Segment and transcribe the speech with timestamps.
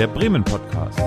[0.00, 0.98] der Bremen Podcast.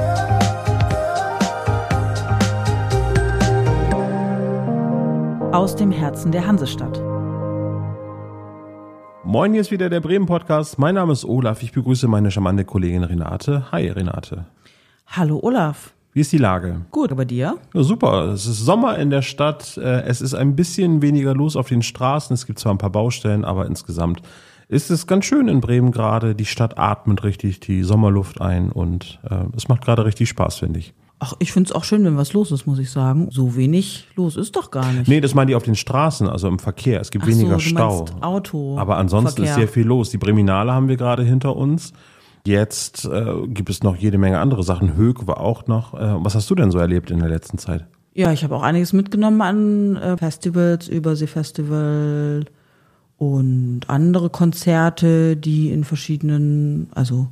[5.52, 7.02] Aus dem Herzen der Hansestadt.
[9.24, 10.78] Moin, hier ist wieder der Bremen Podcast.
[10.78, 11.64] Mein Name ist Olaf.
[11.64, 13.72] Ich begrüße meine charmante Kollegin Renate.
[13.72, 14.46] Hi, Renate.
[15.08, 15.96] Hallo Olaf.
[16.12, 16.82] Wie ist die Lage?
[16.92, 17.58] Gut, aber dir?
[17.74, 18.26] Ja, super.
[18.26, 19.76] Es ist Sommer in der Stadt.
[19.76, 22.36] Äh, Es ist ein bisschen weniger los auf den Straßen.
[22.36, 24.22] Es gibt zwar ein paar Baustellen, aber insgesamt
[24.74, 26.36] ist es ganz schön in Bremen gerade.
[26.36, 30.80] Die Stadt atmet richtig die Sommerluft ein und äh, es macht gerade richtig Spaß, finde
[30.80, 30.94] ich.
[31.20, 33.30] Ach, ich find's auch schön, wenn was los ist, muss ich sagen.
[33.32, 35.08] So wenig los ist doch gar nicht.
[35.08, 37.00] Nee, das meine ich auf den Straßen, also im Verkehr.
[37.00, 38.06] Es gibt Ach so, weniger du Stau.
[38.20, 38.78] Auto.
[38.78, 39.68] Aber ansonsten ist Verkehr.
[39.68, 40.10] sehr viel los.
[40.10, 41.94] Die Breminale haben wir gerade hinter uns.
[42.46, 44.98] Jetzt äh, gibt es noch jede Menge andere Sachen.
[44.98, 45.94] Höck war auch noch.
[45.94, 47.86] Äh, was hast du denn so erlebt in der letzten Zeit?
[48.16, 52.44] Ja, ich habe auch einiges mitgenommen an äh, Festivals, Überseefestival
[53.32, 57.28] und andere Konzerte, die in verschiedenen, also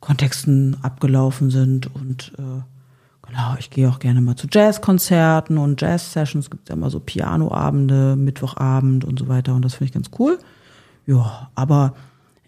[0.00, 1.94] Kontexten abgelaufen sind.
[1.94, 2.62] Und äh,
[3.26, 6.46] genau, ich gehe auch gerne mal zu Jazzkonzerten und Jazz-Sessions.
[6.46, 9.54] Es gibt ja immer so Pianoabende, Mittwochabend und so weiter.
[9.54, 10.38] Und das finde ich ganz cool.
[11.06, 11.94] Ja, aber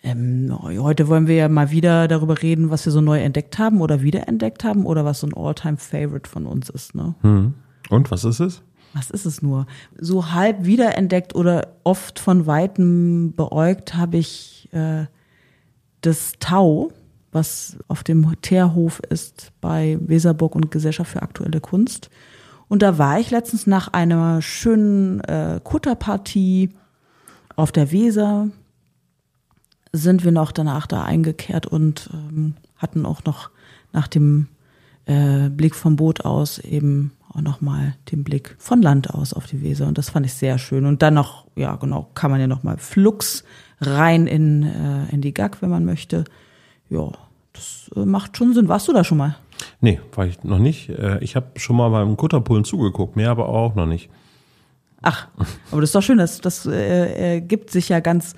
[0.03, 3.81] ähm, heute wollen wir ja mal wieder darüber reden, was wir so neu entdeckt haben
[3.81, 6.95] oder wiederentdeckt haben oder was so ein All-Time-Favorite von uns ist.
[6.95, 7.15] Ne?
[7.91, 8.63] Und was ist es?
[8.95, 9.67] Was ist es nur?
[9.99, 15.07] So halb wiederentdeckt oder oft von weitem beäugt habe ich äh,
[16.01, 16.93] das Tau,
[17.33, 22.11] was auf dem Teerhof ist bei Weserburg und Gesellschaft für aktuelle Kunst.
[22.69, 26.71] Und da war ich letztens nach einer schönen äh, Kutterpartie
[27.57, 28.49] auf der Weser,
[29.93, 33.51] sind wir noch danach da eingekehrt und ähm, hatten auch noch
[33.93, 34.49] nach dem
[35.07, 39.63] äh, Blick vom Boot aus eben auch nochmal den Blick von Land aus auf die
[39.63, 39.87] Weser.
[39.87, 40.87] Und das fand ich sehr schön.
[40.87, 43.45] Und dann noch, ja genau, kann man ja nochmal flugs
[43.81, 46.25] rein in, äh, in die Gag, wenn man möchte.
[46.91, 47.11] Ja,
[47.53, 48.69] das äh, macht schon Sinn.
[48.69, 49.37] Warst du da schon mal?
[49.81, 50.89] Nee, war ich noch nicht.
[50.89, 54.11] Äh, ich habe schon mal beim Kutterpullen zugeguckt, mehr aber auch noch nicht.
[55.03, 55.29] Ach,
[55.71, 58.35] aber das ist doch schön, das, das äh, ergibt sich ja ganz,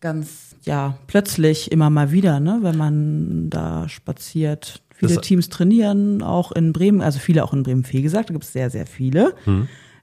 [0.00, 4.82] ganz, ja, plötzlich immer mal wieder, ne, wenn man da spaziert.
[5.00, 8.32] Viele Das- Teams trainieren, auch in Bremen, also viele auch in Bremen viel gesagt, da
[8.32, 9.34] gibt es sehr, sehr viele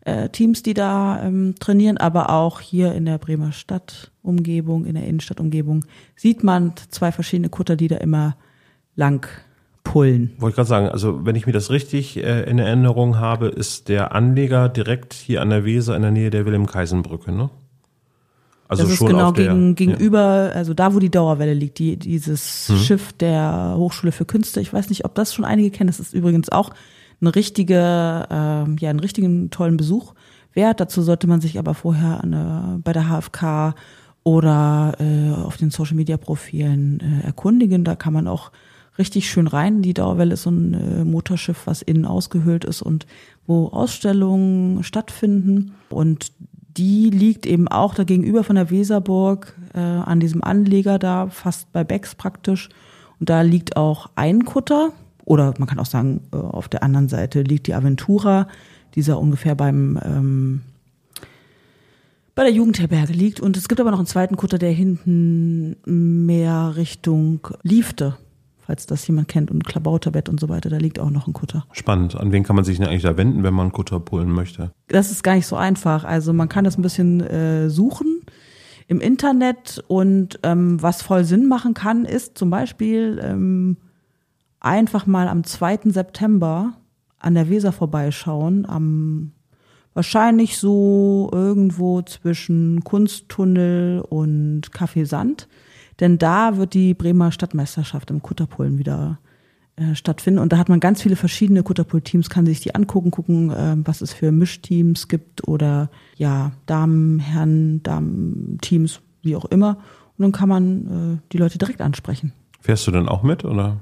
[0.02, 5.06] äh, Teams, die da ähm, trainieren, aber auch hier in der Bremer Stadtumgebung, in der
[5.06, 8.38] Innenstadtumgebung, sieht man zwei verschiedene Kutter, die da immer
[8.96, 9.28] lang
[9.84, 10.34] pullen.
[10.40, 14.14] Wollte gerade sagen, also wenn ich mir das richtig äh, in Erinnerung habe, ist der
[14.14, 17.50] Anleger direkt hier an der Weser in der Nähe der Wilhelm-Kaisen-Brücke, ne?
[18.70, 21.98] Also das ist schon genau der, gegen, gegenüber, also da, wo die Dauerwelle liegt, die,
[21.98, 22.78] dieses Mhm.
[22.78, 24.60] Schiff der Hochschule für Künste.
[24.60, 25.88] Ich weiß nicht, ob das schon einige kennen.
[25.88, 26.72] Das ist übrigens auch
[27.22, 30.14] eine richtige, ähm, ja, einen richtigen tollen Besuch
[30.54, 30.80] wert.
[30.80, 33.74] Dazu sollte man sich aber vorher an, der- bei der HFK
[34.24, 37.84] oder äh, auf den Social Media Profilen äh, erkundigen.
[37.86, 38.52] Da kann man auch
[38.98, 39.82] richtig schön rein.
[39.82, 43.06] Die Dauerwelle ist so ein äh, Motorschiff, was innen ausgehöhlt ist und
[43.46, 45.72] wo Ausstellungen stattfinden.
[45.90, 46.32] Und
[46.78, 51.72] die liegt eben auch da gegenüber von der Weserburg äh, an diesem Anleger da, fast
[51.74, 52.70] bei Becks praktisch.
[53.20, 54.92] Und da liegt auch ein Kutter,
[55.26, 58.48] oder man kann auch sagen, äh, auf der anderen Seite liegt die Aventura,
[58.96, 60.62] dieser ungefähr beim ähm,
[62.38, 63.40] bei der Jugendherberge liegt.
[63.40, 68.16] Und es gibt aber noch einen zweiten Kutter, der hinten mehr Richtung Liefte,
[68.68, 71.66] falls das jemand kennt, und Klabauterbett und so weiter, da liegt auch noch ein Kutter.
[71.72, 72.16] Spannend.
[72.20, 74.72] An wen kann man sich denn eigentlich da wenden, wenn man Kutter pullen möchte?
[74.90, 76.04] das ist gar nicht so einfach.
[76.04, 78.22] Also man kann das ein bisschen äh, suchen
[78.88, 83.78] im Internet und ähm, was voll Sinn machen kann, ist zum Beispiel ähm,
[84.60, 85.80] einfach mal am 2.
[85.86, 86.74] September
[87.20, 89.32] an der Weser vorbeischauen, am
[89.94, 95.48] wahrscheinlich so irgendwo zwischen Kunsttunnel und Café Sand.
[96.00, 99.20] Denn da wird die Bremer Stadtmeisterschaft im Kutterpullen wieder
[99.78, 100.40] äh, stattfinden.
[100.40, 104.02] Und da hat man ganz viele verschiedene Kutterpool-Teams, kann sich die angucken, gucken, äh, was
[104.02, 109.78] es für Mischteams gibt oder ja, Damen, Herren, Damen-Teams, wie auch immer.
[110.18, 112.34] Und dann kann man äh, die Leute direkt ansprechen.
[112.60, 113.78] Fährst du denn auch mit oder?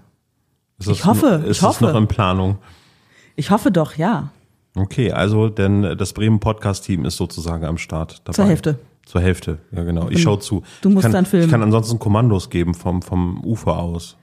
[0.80, 1.86] Ist Ich hoffe, Ist ich hoffe.
[1.86, 2.58] noch in Planung?
[3.38, 4.32] Ich hoffe doch, ja.
[4.76, 8.36] Okay, also denn das Bremen Podcast Team ist sozusagen am Start dabei.
[8.36, 8.80] Zur Hälfte.
[9.06, 10.04] Zur Hälfte, ja genau.
[10.10, 10.20] Ich Genau.
[10.20, 10.64] schau zu.
[10.82, 11.46] Du musst ich kann, dann filmen.
[11.46, 14.18] Ich kann ansonsten Kommandos geben vom vom Ufer aus.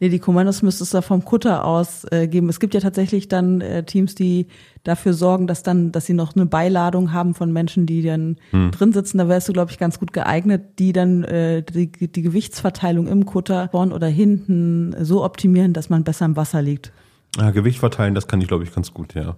[0.00, 2.48] Nee, die Kommandos müsstest du vom Kutter aus äh, geben.
[2.48, 4.48] Es gibt ja tatsächlich dann äh, Teams, die
[4.82, 8.36] dafür sorgen, dass dann, dass sie noch eine Beiladung haben von Menschen, die dann
[8.72, 9.18] drin sitzen.
[9.18, 13.24] Da wärst du, glaube ich, ganz gut geeignet, die dann äh, die, die Gewichtsverteilung im
[13.24, 16.92] Kutter vorn oder hinten so optimieren, dass man besser im Wasser liegt.
[17.38, 19.36] Ja, Gewicht verteilen, das kann ich glaube ich ganz gut, ja.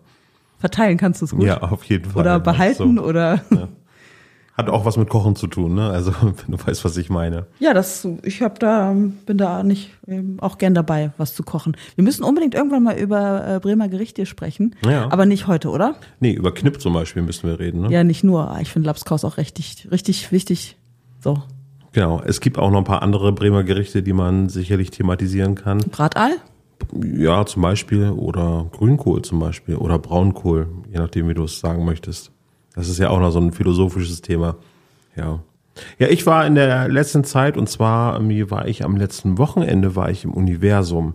[0.58, 1.44] Verteilen kannst du es gut.
[1.44, 2.22] Ja, auf jeden Fall.
[2.22, 3.02] oder behalten So.
[3.04, 3.42] oder
[4.56, 5.90] Hat auch was mit Kochen zu tun, ne?
[5.90, 7.46] Also, wenn du weißt, was ich meine.
[7.58, 8.94] Ja, das, ich hab da,
[9.26, 11.76] bin da nicht ähm, auch gern dabei, was zu kochen.
[11.94, 14.74] Wir müssen unbedingt irgendwann mal über äh, Bremer Gerichte sprechen.
[14.88, 15.12] Ja.
[15.12, 15.96] Aber nicht heute, oder?
[16.20, 17.90] Nee, über Knipp zum Beispiel müssen wir reden, ne?
[17.90, 18.56] Ja, nicht nur.
[18.62, 20.76] Ich finde Lapskaus auch richtig, richtig wichtig.
[21.20, 21.42] So.
[21.92, 22.22] Genau.
[22.24, 25.78] Es gibt auch noch ein paar andere Bremer Gerichte, die man sicherlich thematisieren kann.
[25.78, 26.32] Brataal?
[26.94, 28.10] Ja, zum Beispiel.
[28.10, 29.76] Oder Grünkohl zum Beispiel.
[29.76, 32.32] Oder Braunkohl, je nachdem, wie du es sagen möchtest.
[32.76, 34.54] Das ist ja auch noch so ein philosophisches Thema.
[35.16, 35.40] Ja.
[35.98, 39.96] Ja, ich war in der letzten Zeit und zwar mir war ich am letzten Wochenende
[39.96, 41.14] war ich im Universum.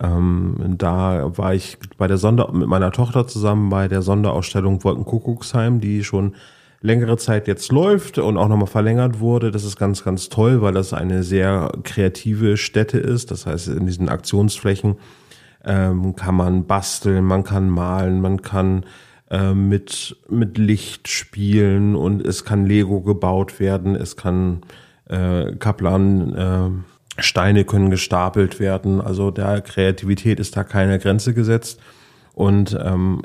[0.00, 5.80] Ähm, da war ich bei der Sonder mit meiner Tochter zusammen bei der Sonderausstellung Wolkenkuckucksheim,
[5.80, 6.34] die schon
[6.82, 9.50] längere Zeit jetzt läuft und auch nochmal verlängert wurde.
[9.50, 13.30] Das ist ganz, ganz toll, weil das eine sehr kreative Stätte ist.
[13.30, 14.96] Das heißt, in diesen Aktionsflächen
[15.64, 18.84] ähm, kann man basteln, man kann malen, man kann
[19.30, 24.62] äh, mit, mit Licht spielen und es kann Lego gebaut werden, es kann
[25.08, 29.00] äh, Kaplan, äh, Steine können gestapelt werden.
[29.00, 31.80] Also der Kreativität ist da keine Grenze gesetzt.
[32.34, 33.22] Und ähm,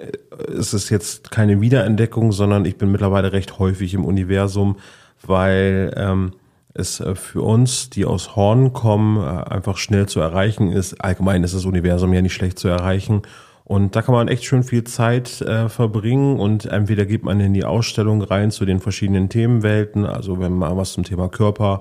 [0.47, 4.77] es ist jetzt keine Wiederentdeckung, sondern ich bin mittlerweile recht häufig im Universum,
[5.21, 6.31] weil ähm,
[6.73, 11.03] es äh, für uns, die aus Horn kommen, äh, einfach schnell zu erreichen ist.
[11.03, 13.23] Allgemein ist das Universum ja nicht schlecht zu erreichen.
[13.71, 17.53] Und da kann man echt schön viel Zeit äh, verbringen und entweder geht man in
[17.53, 21.79] die Ausstellung rein zu den verschiedenen Themenwelten, also wenn man was zum Thema Körper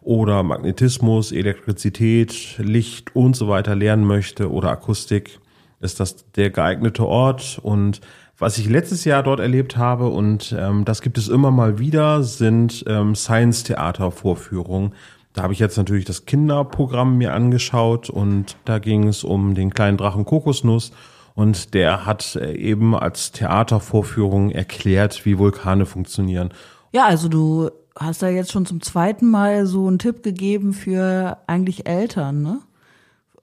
[0.00, 5.38] oder Magnetismus, Elektrizität, Licht und so weiter lernen möchte oder Akustik,
[5.80, 7.60] ist das der geeignete Ort.
[7.62, 8.00] Und
[8.36, 12.24] was ich letztes Jahr dort erlebt habe, und ähm, das gibt es immer mal wieder,
[12.24, 14.92] sind ähm, Science-Theater-Vorführungen.
[15.34, 19.72] Da habe ich jetzt natürlich das Kinderprogramm mir angeschaut und da ging es um den
[19.72, 20.90] kleinen Drachen Kokosnuss.
[21.38, 26.52] Und der hat äh, eben als Theatervorführung erklärt, wie Vulkane funktionieren.
[26.90, 31.38] Ja, also du hast da jetzt schon zum zweiten Mal so einen Tipp gegeben für
[31.46, 32.58] eigentlich Eltern, ne?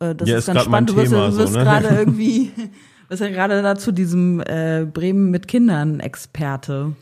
[0.01, 0.89] Äh, Das Ja, ist ist ganz spannend.
[0.89, 1.63] Du wirst, so, ne?
[1.63, 2.51] gerade irgendwie,
[3.07, 6.97] bist ja gerade dazu diesem äh, Bremen mit Kindern Experte.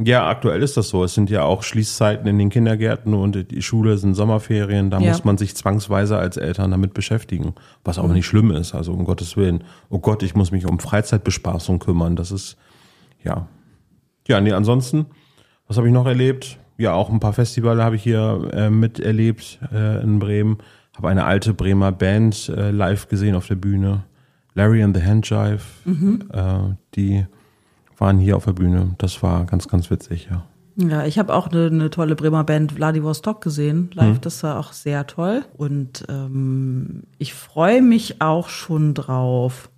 [0.00, 1.02] Ja, aktuell ist das so.
[1.02, 4.90] Es sind ja auch Schließzeiten in den Kindergärten und die Schule sind Sommerferien.
[4.90, 5.08] Da Ja.
[5.10, 7.54] muss man sich zwangsweise als Eltern damit beschäftigen,
[7.84, 8.74] was auch nicht schlimm ist.
[8.76, 9.64] Also um Gottes Willen.
[9.90, 12.14] Oh Gott, ich muss mich um Freizeitbespaßung kümmern.
[12.14, 12.56] Das ist
[13.24, 13.48] ja,
[14.28, 14.40] ja.
[14.40, 15.06] Nee, ansonsten,
[15.66, 16.58] was habe ich noch erlebt?
[16.76, 20.58] Ja, auch ein paar Festivale habe ich hier äh, miterlebt äh, in Bremen.
[20.96, 24.04] Habe eine alte Bremer Band äh, live gesehen auf der Bühne.
[24.54, 25.60] Larry and the Handjive.
[26.32, 27.26] Äh, die
[27.98, 28.94] waren hier auf der Bühne.
[28.98, 30.44] Das war ganz, ganz witzig, ja.
[30.80, 33.90] Ja, ich habe auch eine, eine tolle Bremer Band Vladivostok gesehen.
[33.94, 35.44] Live, das war auch sehr toll.
[35.56, 39.70] Und ähm, ich freue mich auch schon drauf,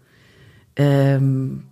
[0.77, 1.65] ähm,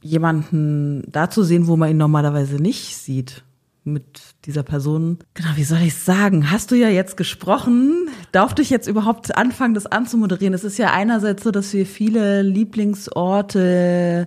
[0.00, 3.42] jemanden da zu sehen, wo man ihn normalerweise nicht sieht.
[3.84, 5.18] Mit dieser Person.
[5.34, 6.50] Genau, wie soll ich sagen?
[6.50, 8.08] Hast du ja jetzt gesprochen.
[8.32, 10.54] Darf ich jetzt überhaupt anfangen, das anzumoderieren?
[10.54, 14.26] Es ist ja einerseits so, dass wir viele Lieblingsorte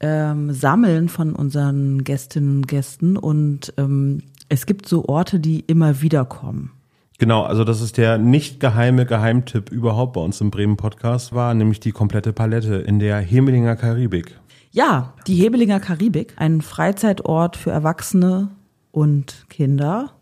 [0.00, 6.00] ähm, sammeln von unseren Gästinnen und Gästen und ähm, es gibt so Orte, die immer
[6.00, 6.72] wieder kommen.
[7.18, 11.52] Genau, also das ist der nicht geheime Geheimtipp überhaupt bei uns im Bremen Podcast war,
[11.52, 14.38] nämlich die komplette Palette in der Hemelinger Karibik.
[14.70, 18.50] Ja, die Hebelinger Karibik, ein Freizeitort für Erwachsene
[18.92, 20.12] und Kinder,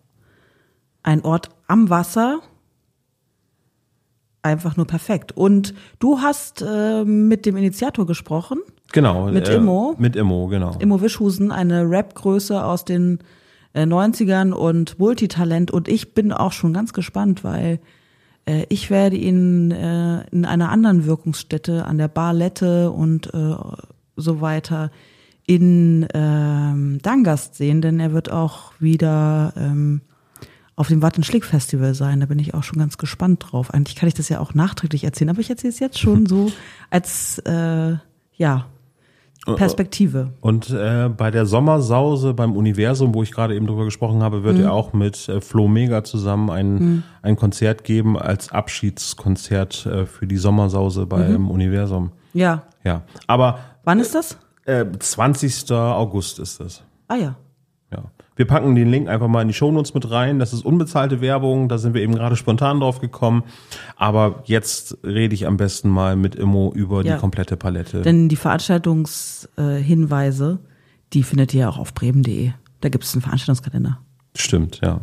[1.02, 2.40] ein Ort am Wasser,
[4.42, 5.32] einfach nur perfekt.
[5.32, 8.60] Und du hast äh, mit dem Initiator gesprochen,
[8.92, 9.30] Genau.
[9.30, 9.94] Mit Immo?
[9.98, 10.76] Mit Immo, genau.
[10.78, 13.18] Immo Wischhusen, eine Rap-Größe aus den
[13.74, 15.70] äh, 90ern und Multitalent.
[15.70, 17.80] Und ich bin auch schon ganz gespannt, weil
[18.46, 23.54] äh, ich werde ihn äh, in einer anderen Wirkungsstätte an der Barlette und äh,
[24.16, 24.90] so weiter
[25.46, 30.00] in ähm, Dangast sehen, denn er wird auch wieder ähm,
[30.74, 32.20] auf dem Wattenschlick-Festival sein.
[32.20, 33.72] Da bin ich auch schon ganz gespannt drauf.
[33.72, 36.50] Eigentlich kann ich das ja auch nachträglich erzählen, aber ich erzähle es jetzt schon so
[36.90, 37.96] als äh,
[38.34, 38.66] ja
[39.54, 40.32] Perspektive.
[40.40, 44.58] Und äh, bei der Sommersause beim Universum, wo ich gerade eben drüber gesprochen habe, wird
[44.58, 50.26] er auch mit äh, Flo Mega zusammen ein, ein Konzert geben als Abschiedskonzert äh, für
[50.26, 52.10] die Sommersause beim Universum.
[52.32, 52.62] Ja.
[52.84, 54.36] Ja, aber Wann ist das?
[54.64, 55.70] äh, 20.
[55.72, 56.82] August ist es.
[57.08, 57.36] Ah ja.
[58.36, 60.38] Wir packen den Link einfach mal in die Shownotes mit rein.
[60.38, 63.44] Das ist unbezahlte Werbung, da sind wir eben gerade spontan drauf gekommen.
[64.44, 67.14] jetzt rede ich am besten mal mit Immo über Ja.
[67.14, 68.02] die komplette Palette.
[68.02, 70.58] Denn die Veranstaltungshinweise,
[71.12, 72.52] die findet ihr auch auf bremen.de.
[72.82, 73.98] Da gibt es einen Veranstaltungskalender.
[74.36, 75.00] Stimmt, ja.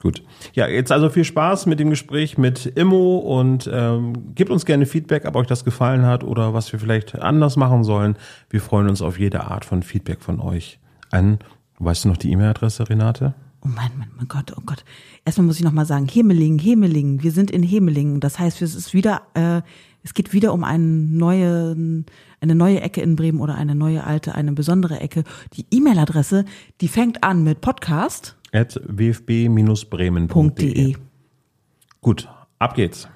[0.00, 0.24] Gut.
[0.52, 4.84] Ja, jetzt also viel Spaß mit dem Gespräch mit Immo und ähm, gebt uns gerne
[4.84, 8.16] Feedback, ob euch das gefallen hat oder was wir vielleicht anders machen sollen.
[8.50, 10.80] Wir freuen uns auf jede Art von Feedback von euch.
[11.12, 11.38] Einen
[11.84, 13.34] Weißt du noch die E-Mail-Adresse, Renate?
[13.64, 14.84] Oh mein, mein, mein Gott, oh Gott.
[15.24, 18.20] Erstmal muss ich nochmal sagen, Hemeling, Hemeling, wir sind in Hemeling.
[18.20, 19.62] Das heißt, es ist wieder, äh,
[20.04, 22.06] es geht wieder um einen neuen,
[22.40, 25.24] eine neue Ecke in Bremen oder eine neue alte, eine besondere Ecke.
[25.54, 26.44] Die E-Mail-Adresse,
[26.80, 28.36] die fängt an mit Podcast.
[28.52, 30.94] At wfb-bremen.de.
[32.00, 32.28] Gut,
[32.60, 33.08] ab geht's.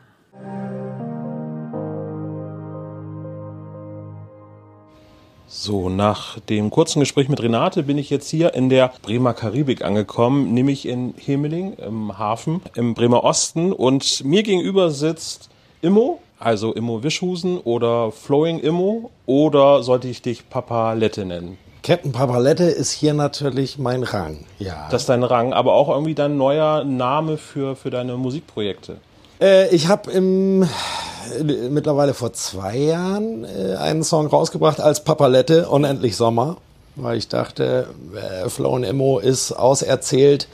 [5.48, 9.84] So, nach dem kurzen Gespräch mit Renate bin ich jetzt hier in der Bremer Karibik
[9.84, 15.48] angekommen, nämlich in Hemeling im Hafen im Bremer Osten und mir gegenüber sitzt
[15.82, 21.58] Immo, also Immo Wischhusen oder Flowing Immo oder sollte ich dich Papalette nennen?
[21.84, 24.88] Captain Papalette ist hier natürlich mein Rang, ja.
[24.90, 28.96] Das ist dein Rang, aber auch irgendwie dein neuer Name für, für deine Musikprojekte.
[29.40, 35.68] Äh, ich habe im äh, mittlerweile vor zwei Jahren äh, einen Song rausgebracht als Papalette,
[35.68, 36.56] Unendlich Sommer,
[36.94, 40.48] weil ich dachte, äh, Flow Immo ist auserzählt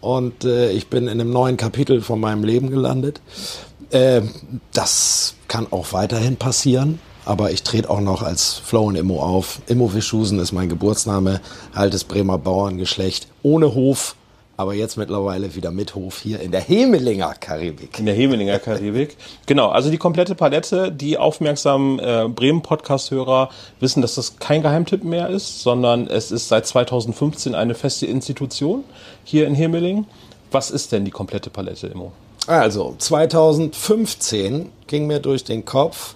[0.00, 3.20] und äh, ich bin in einem neuen Kapitel von meinem Leben gelandet.
[3.90, 4.22] Äh,
[4.72, 7.00] das kann auch weiterhin passieren.
[7.24, 9.60] Aber ich trete auch noch als Flow Immo auf.
[9.66, 11.40] Immo Wischusen ist mein Geburtsname,
[11.74, 14.14] altes Bremer Bauerngeschlecht, ohne Hof,
[14.56, 17.98] aber jetzt mittlerweile wieder mit Hof hier in der Hemelinger Karibik.
[17.98, 19.16] In der Hemelinger Karibik.
[19.46, 20.90] Genau, also die komplette Palette.
[20.90, 26.66] Die aufmerksamen äh, Bremen-Podcast-Hörer wissen, dass das kein Geheimtipp mehr ist, sondern es ist seit
[26.66, 28.82] 2015 eine feste Institution
[29.24, 30.06] hier in Hemeling.
[30.50, 32.12] Was ist denn die komplette Palette, Immo?
[32.46, 36.14] Also, 2015 ging mir durch den Kopf,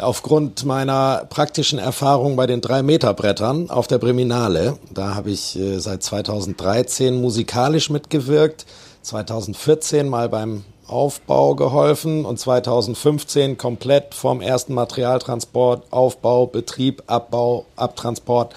[0.00, 4.78] aufgrund meiner praktischen Erfahrung bei den Drei-Meter-Brettern auf der Breminale.
[4.92, 8.66] Da habe ich äh, seit 2013 musikalisch mitgewirkt,
[9.02, 18.54] 2014 mal beim Aufbau geholfen und 2015 komplett vom ersten Materialtransport, Aufbau, Betrieb, Abbau, Abtransport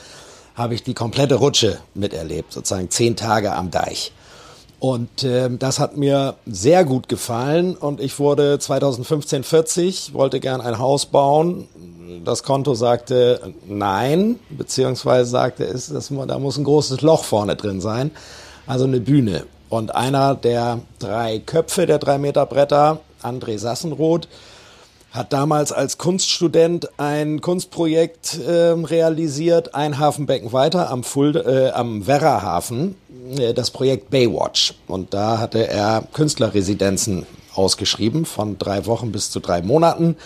[0.55, 4.11] habe ich die komplette Rutsche miterlebt, sozusagen zehn Tage am Deich.
[4.83, 10.59] Und äh, das hat mir sehr gut gefallen und ich wurde 2015 40, wollte gern
[10.59, 11.69] ein Haus bauen.
[12.25, 17.79] Das Konto sagte nein, beziehungsweise sagte es, das, da muss ein großes Loch vorne drin
[17.79, 18.11] sein,
[18.67, 19.45] also eine Bühne.
[19.69, 24.27] Und einer der drei Köpfe der drei Meter Bretter, André Sassenroth,
[25.13, 32.07] hat damals als Kunststudent ein Kunstprojekt äh, realisiert, ein Hafenbecken weiter am, Fulda, äh, am
[32.07, 32.95] Werrahafen,
[33.37, 34.73] äh, das Projekt Baywatch.
[34.87, 40.17] Und da hatte er Künstlerresidenzen ausgeschrieben von drei Wochen bis zu drei Monaten.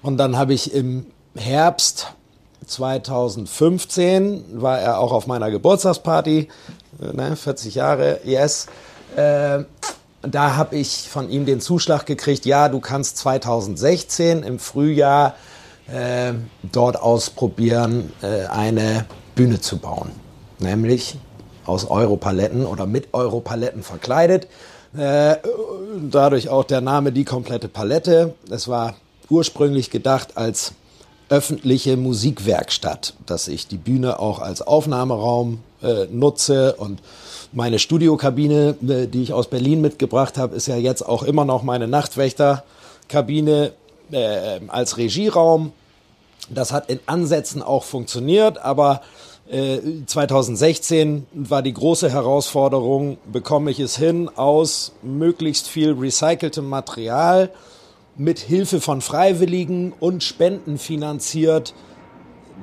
[0.00, 2.14] Und dann habe ich im Herbst
[2.66, 6.48] 2015 war er auch auf meiner Geburtstagsparty,
[7.02, 8.66] äh, ne, 40 Jahre, yes.
[9.16, 9.64] Äh,
[10.30, 15.34] da habe ich von ihm den Zuschlag gekriegt, ja, du kannst 2016 im Frühjahr
[15.88, 16.32] äh,
[16.72, 20.10] dort ausprobieren, äh, eine Bühne zu bauen.
[20.58, 21.16] Nämlich
[21.64, 24.48] aus Europaletten oder mit Europaletten verkleidet.
[24.96, 25.36] Äh,
[26.10, 28.34] dadurch auch der Name Die komplette Palette.
[28.50, 28.94] Es war
[29.28, 30.72] ursprünglich gedacht als
[31.28, 37.00] öffentliche Musikwerkstatt, dass ich die Bühne auch als Aufnahmeraum äh, nutze und
[37.52, 41.62] meine Studiokabine, äh, die ich aus Berlin mitgebracht habe, ist ja jetzt auch immer noch
[41.62, 43.72] meine Nachtwächterkabine
[44.10, 45.72] äh, als Regieraum.
[46.50, 49.02] Das hat in Ansätzen auch funktioniert, aber
[49.48, 57.50] 2016 äh, war die große Herausforderung, bekomme ich es hin, aus möglichst viel recyceltem Material
[58.16, 61.74] mit Hilfe von Freiwilligen und Spenden finanziert,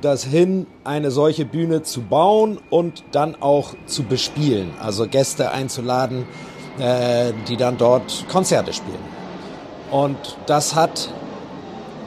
[0.03, 6.25] das hin, eine solche Bühne zu bauen und dann auch zu bespielen, also Gäste einzuladen,
[6.77, 8.97] äh, die dann dort Konzerte spielen.
[9.91, 11.09] Und das hat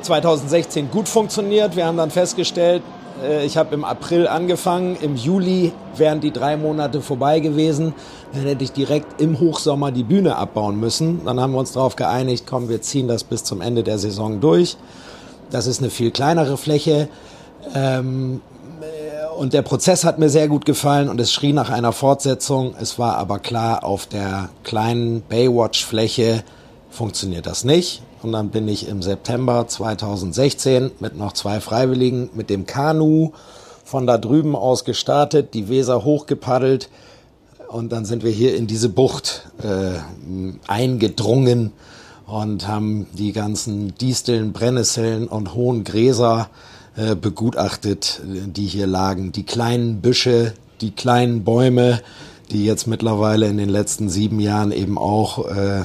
[0.03, 1.76] 2016 gut funktioniert.
[1.76, 2.83] Wir haben dann festgestellt,
[3.25, 7.95] äh, ich habe im April angefangen, im Juli wären die drei Monate vorbei gewesen.
[8.33, 11.25] Dann hätte ich direkt im Hochsommer die Bühne abbauen müssen.
[11.25, 14.41] Dann haben wir uns darauf geeinigt, komm, wir ziehen das bis zum Ende der Saison
[14.41, 14.76] durch.
[15.50, 17.09] Das ist eine viel kleinere Fläche.
[17.75, 18.40] Ähm,
[18.80, 22.75] äh, und der Prozess hat mir sehr gut gefallen und es schrie nach einer Fortsetzung.
[22.80, 26.42] Es war aber klar, auf der kleinen Baywatch-Fläche
[26.90, 28.02] funktioniert das nicht.
[28.23, 33.32] Und dann bin ich im September 2016 mit noch zwei Freiwilligen mit dem Kanu
[33.85, 36.88] von da drüben aus gestartet, die Weser hochgepaddelt
[37.68, 39.99] und dann sind wir hier in diese Bucht äh,
[40.66, 41.73] eingedrungen
[42.26, 49.33] und haben die ganzen Disteln, Brennnesseln und hohen Gräser äh, begutachtet, die hier lagen.
[49.33, 52.00] Die kleinen Büsche, die kleinen Bäume,
[52.50, 55.83] die jetzt mittlerweile in den letzten sieben Jahren eben auch äh,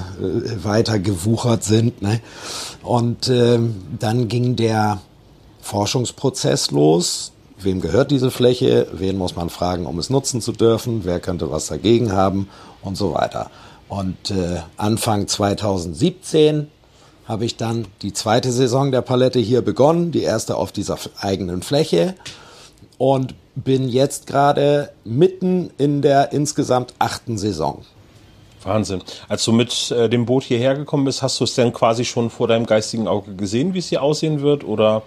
[0.63, 2.01] weiter gewuchert sind.
[2.01, 2.21] Ne?
[2.83, 3.59] Und äh,
[3.99, 5.01] dann ging der
[5.61, 7.31] Forschungsprozess los.
[7.59, 11.51] wem gehört diese Fläche, wen muss man fragen, um es nutzen zu dürfen, wer könnte
[11.51, 12.47] was dagegen haben
[12.81, 13.49] und so weiter.
[13.87, 16.67] Und äh, Anfang 2017
[17.31, 21.63] habe ich dann die zweite Saison der Palette hier begonnen, die erste auf dieser eigenen
[21.63, 22.13] Fläche
[22.97, 27.85] und bin jetzt gerade mitten in der insgesamt achten Saison.
[28.63, 29.01] Wahnsinn.
[29.29, 32.29] Als du mit äh, dem Boot hierher gekommen bist, hast du es denn quasi schon
[32.29, 34.65] vor deinem geistigen Auge gesehen, wie es hier aussehen wird?
[34.65, 35.03] Oder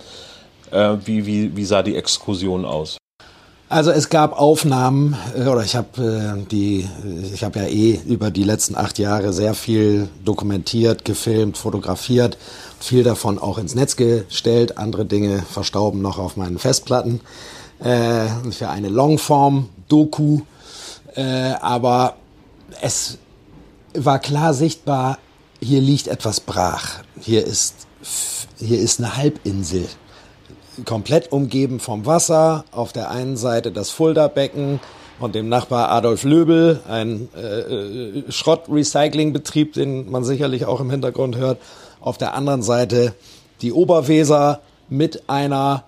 [0.71, 2.97] äh, wie, wie, wie sah die Exkursion aus?
[3.69, 6.89] Also es gab Aufnahmen, äh, oder ich habe äh, die,
[7.33, 12.37] ich habe ja eh über die letzten acht Jahre sehr viel dokumentiert, gefilmt, fotografiert,
[12.79, 17.21] viel davon auch ins Netz gestellt, andere Dinge verstauben noch auf meinen Festplatten
[17.81, 20.43] äh, für eine Longform-Doku.
[21.15, 22.17] Äh, aber
[22.83, 23.19] es
[23.95, 25.19] war klar sichtbar,
[25.61, 27.01] hier liegt etwas brach.
[27.21, 27.75] Hier ist,
[28.59, 29.87] hier ist eine Halbinsel.
[30.85, 32.65] Komplett umgeben vom Wasser.
[32.73, 34.81] Auf der einen Seite das Fulda-Becken
[35.21, 41.59] und dem Nachbar Adolf Löbel, ein äh, Schrottrecyclingbetrieb, den man sicherlich auch im Hintergrund hört.
[42.01, 43.15] Auf der anderen Seite
[43.63, 45.85] die Oberweser mit einer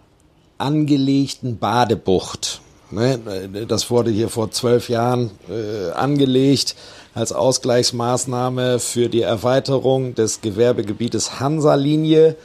[0.59, 2.61] angelegten Badebucht.
[2.90, 3.19] Ne,
[3.66, 6.76] das wurde hier vor zwölf Jahren äh, angelegt
[7.14, 12.37] als Ausgleichsmaßnahme für die Erweiterung des Gewerbegebietes Hansa-Linie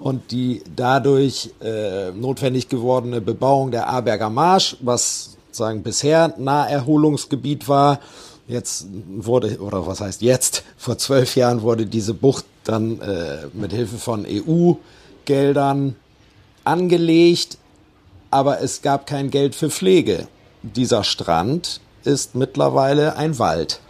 [0.00, 8.00] und die dadurch äh, notwendig gewordene Bebauung der Aberger Marsch, was sagen bisher Naherholungsgebiet war.
[8.48, 13.72] Jetzt wurde, oder was heißt jetzt, vor zwölf Jahren wurde diese Bucht dann äh, mit
[13.72, 15.96] Hilfe von EU-Geldern
[16.64, 17.58] angelegt,
[18.30, 20.28] aber es gab kein Geld für Pflege.
[20.62, 23.80] Dieser Strand ist mittlerweile ein Wald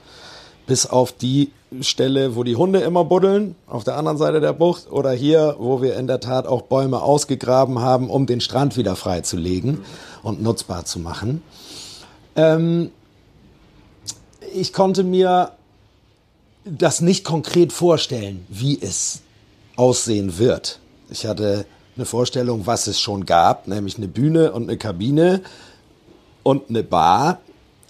[0.70, 1.50] bis auf die
[1.80, 5.82] Stelle, wo die Hunde immer buddeln, auf der anderen Seite der Bucht, oder hier, wo
[5.82, 9.80] wir in der Tat auch Bäume ausgegraben haben, um den Strand wieder freizulegen
[10.22, 11.42] und nutzbar zu machen.
[12.36, 12.92] Ähm,
[14.54, 15.50] ich konnte mir
[16.64, 19.22] das nicht konkret vorstellen, wie es
[19.74, 20.78] aussehen wird.
[21.10, 25.40] Ich hatte eine Vorstellung, was es schon gab, nämlich eine Bühne und eine Kabine
[26.44, 27.40] und eine Bar.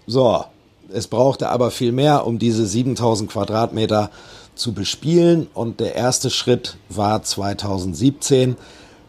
[0.07, 0.47] So,
[0.93, 4.11] es brauchte aber viel mehr, um diese 7000 Quadratmeter
[4.55, 5.49] zu bespielen.
[5.55, 8.57] Und der erste Schritt war 2017,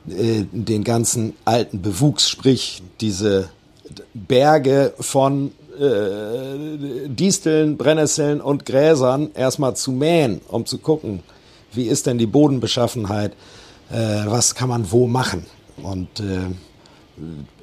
[0.09, 3.49] äh, den ganzen alten Bewuchs, sprich diese
[4.13, 11.21] Berge von äh, Disteln, Brennnesseln und Gräsern erstmal zu mähen, um zu gucken,
[11.73, 13.33] wie ist denn die Bodenbeschaffenheit,
[13.91, 15.45] äh, was kann man wo machen.
[15.81, 16.53] Und äh,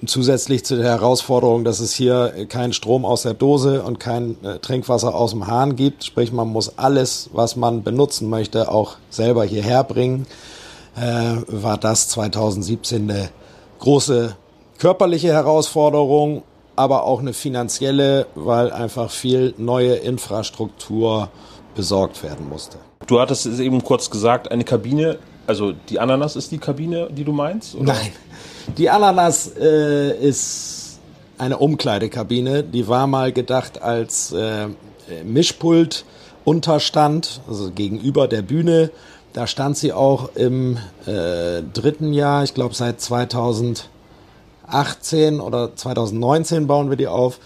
[0.06, 4.58] Zusätzlich zu der Herausforderung, dass es hier keinen Strom aus der Dose und kein äh,
[4.58, 9.44] Trinkwasser aus dem Hahn gibt, sprich man muss alles, was man benutzen möchte, auch selber
[9.44, 10.26] hierher bringen,
[10.96, 13.30] äh, war das 2017 eine
[13.80, 14.36] große
[14.78, 16.42] körperliche Herausforderung,
[16.76, 21.28] aber auch eine finanzielle, weil einfach viel neue Infrastruktur
[21.74, 22.78] besorgt werden musste.
[23.06, 27.24] Du hattest es eben kurz gesagt, eine Kabine, also die Ananas ist die Kabine, die
[27.24, 27.74] du meinst?
[27.74, 27.94] Oder?
[27.94, 28.12] Nein.
[28.76, 30.98] Die Ananas äh, ist
[31.38, 32.64] eine Umkleidekabine.
[32.64, 34.66] Die war mal gedacht als äh,
[35.24, 36.04] Mischpult
[36.44, 38.90] Unterstand, also gegenüber der Bühne.
[39.32, 43.86] Da stand sie auch im äh, dritten Jahr, ich glaube seit 2018
[45.40, 47.38] oder 2019 bauen wir die auf.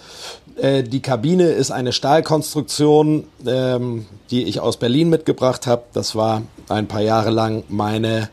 [0.57, 5.83] Äh, die Kabine ist eine Stahlkonstruktion, ähm, die ich aus Berlin mitgebracht habe.
[5.93, 8.29] Das war ein paar Jahre lang meine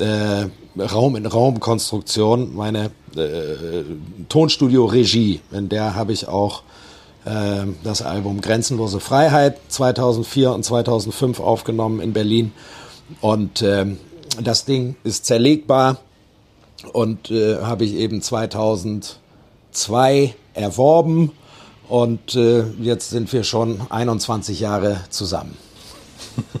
[0.00, 0.46] äh,
[0.80, 3.84] Raum-in-Raum-Konstruktion, meine äh,
[4.28, 5.40] Tonstudio-Regie.
[5.52, 6.62] In der habe ich auch
[7.24, 12.52] äh, das Album Grenzenlose Freiheit 2004 und 2005 aufgenommen in Berlin.
[13.20, 13.86] Und äh,
[14.42, 15.98] das Ding ist zerlegbar
[16.92, 21.32] und äh, habe ich eben 2002 erworben.
[21.88, 25.56] Und äh, jetzt sind wir schon 21 Jahre zusammen.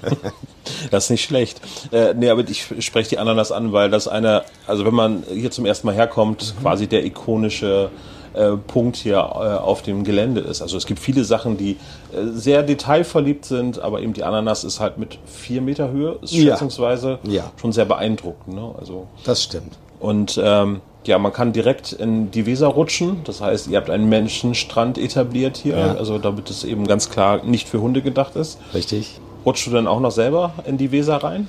[0.90, 1.60] Das ist nicht schlecht.
[1.92, 5.50] Äh, nee, aber ich spreche die Ananas an, weil das eine, also wenn man hier
[5.50, 6.62] zum ersten Mal herkommt, mhm.
[6.62, 7.90] quasi der ikonische
[8.34, 10.62] äh, Punkt hier äh, auf dem Gelände ist.
[10.62, 14.80] Also es gibt viele Sachen, die äh, sehr detailverliebt sind, aber eben die Ananas ist
[14.80, 17.32] halt mit vier Meter Höhe, ist schätzungsweise ja.
[17.32, 17.52] Ja.
[17.60, 18.54] schon sehr beeindruckend.
[18.54, 18.74] Ne?
[18.78, 19.78] Also, das stimmt.
[19.98, 23.22] Und ähm, ja, man kann direkt in die Weser rutschen.
[23.24, 25.94] Das heißt, ihr habt einen Menschenstrand etabliert hier, ja.
[25.94, 28.58] also damit es eben ganz klar nicht für Hunde gedacht ist.
[28.74, 29.18] Richtig.
[29.48, 31.48] Rutschst du denn auch noch selber in die Weser rein?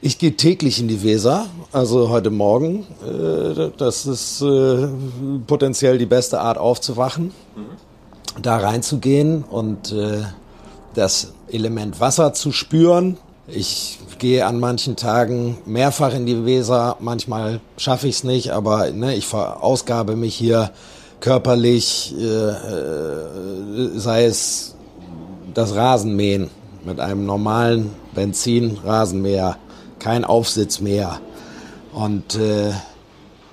[0.00, 2.84] Ich gehe täglich in die Weser, also heute Morgen.
[3.06, 4.88] Äh, das ist äh,
[5.46, 7.30] potenziell die beste Art aufzuwachen,
[8.42, 10.22] da reinzugehen und äh,
[10.94, 13.16] das Element Wasser zu spüren.
[13.46, 16.96] Ich gehe an manchen Tagen mehrfach in die Weser.
[16.98, 20.72] Manchmal schaffe ich es nicht, aber ne, ich verausgabe mich hier
[21.20, 22.12] körperlich,
[23.94, 24.74] sei es
[25.54, 26.50] das Rasenmähen
[26.84, 29.56] mit einem normalen Benzin-Rasenmäher,
[29.98, 31.20] kein Aufsitzmäher.
[31.92, 32.72] Und äh,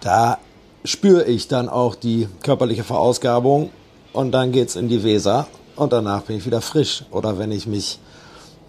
[0.01, 0.37] da
[0.83, 3.69] spüre ich dann auch die körperliche Verausgabung
[4.13, 7.03] und dann geht's in die Weser und danach bin ich wieder frisch.
[7.11, 7.99] Oder wenn ich mich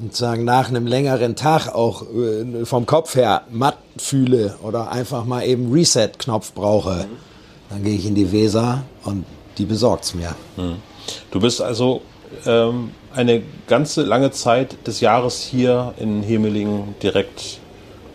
[0.00, 5.44] sozusagen nach einem längeren Tag auch äh, vom Kopf her matt fühle oder einfach mal
[5.44, 7.06] eben Reset-Knopf brauche,
[7.70, 9.24] dann gehe ich in die Weser und
[9.58, 10.34] die besorgt's mir.
[10.56, 10.76] Hm.
[11.30, 12.02] Du bist also
[12.46, 17.60] ähm, eine ganze lange Zeit des Jahres hier in Hemelingen direkt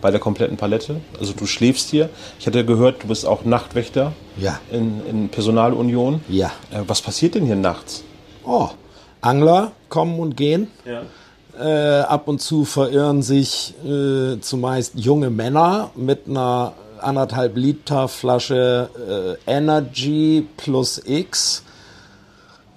[0.02, 1.02] bei der kompletten Palette.
[1.20, 2.10] Also du schläfst hier.
[2.40, 4.60] Ich hatte gehört, du bist auch Nachtwächter ja.
[4.72, 6.22] in, in Personalunion.
[6.30, 6.52] Ja.
[6.72, 8.04] Äh, was passiert denn hier nachts?
[8.46, 8.70] Oh,
[9.22, 10.70] Angler kommen und gehen.
[10.86, 11.02] Ja.
[11.60, 19.38] Äh, ab und zu verirren sich äh, zumeist junge Männer mit einer anderthalb Liter Flasche
[19.48, 21.64] äh, Energy plus X.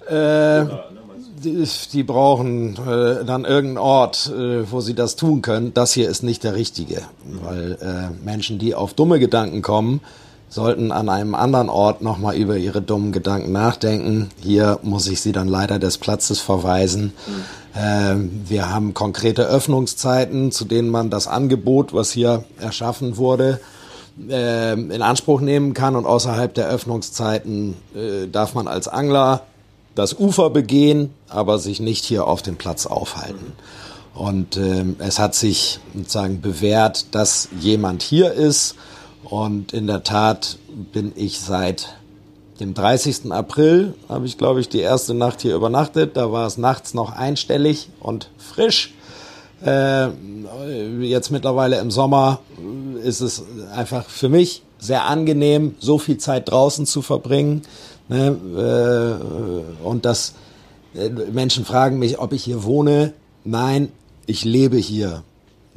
[0.07, 0.65] Äh,
[1.43, 5.73] die, brauchen äh, dann irgendeinen Ort, äh, wo sie das tun können.
[5.73, 7.01] Das hier ist nicht der richtige,
[7.43, 10.01] weil äh, Menschen, die auf dumme Gedanken kommen,
[10.49, 14.29] sollten an einem anderen Ort nochmal über ihre dummen Gedanken nachdenken.
[14.41, 17.13] Hier muss ich sie dann leider des Platzes verweisen.
[17.73, 18.31] Mhm.
[18.49, 23.61] wir haben konkrete Öffnungszeiten, zu denen man das Angebot, was hier erschaffen wurde,
[24.29, 25.95] äh, in Anspruch nehmen kann.
[25.95, 29.43] Und außerhalb der Öffnungszeiten äh, darf man als Angler
[29.95, 33.53] das Ufer begehen, aber sich nicht hier auf dem Platz aufhalten.
[34.13, 38.75] Und äh, es hat sich sozusagen bewährt, dass jemand hier ist
[39.23, 40.57] und in der Tat
[40.91, 41.95] bin ich seit
[42.59, 43.31] dem 30.
[43.31, 46.15] April, habe ich, glaube ich, die erste Nacht hier übernachtet.
[46.15, 48.93] Da war es nachts noch einstellig und frisch.
[49.65, 50.09] Äh,
[51.01, 52.39] jetzt mittlerweile im Sommer
[53.03, 57.61] ist es einfach für mich sehr angenehm, so viel Zeit draußen zu verbringen.
[58.11, 58.37] Ne?
[59.81, 60.33] Äh, und das,
[60.93, 63.13] äh, Menschen fragen mich, ob ich hier wohne.
[63.43, 63.91] Nein,
[64.25, 65.23] ich lebe hier.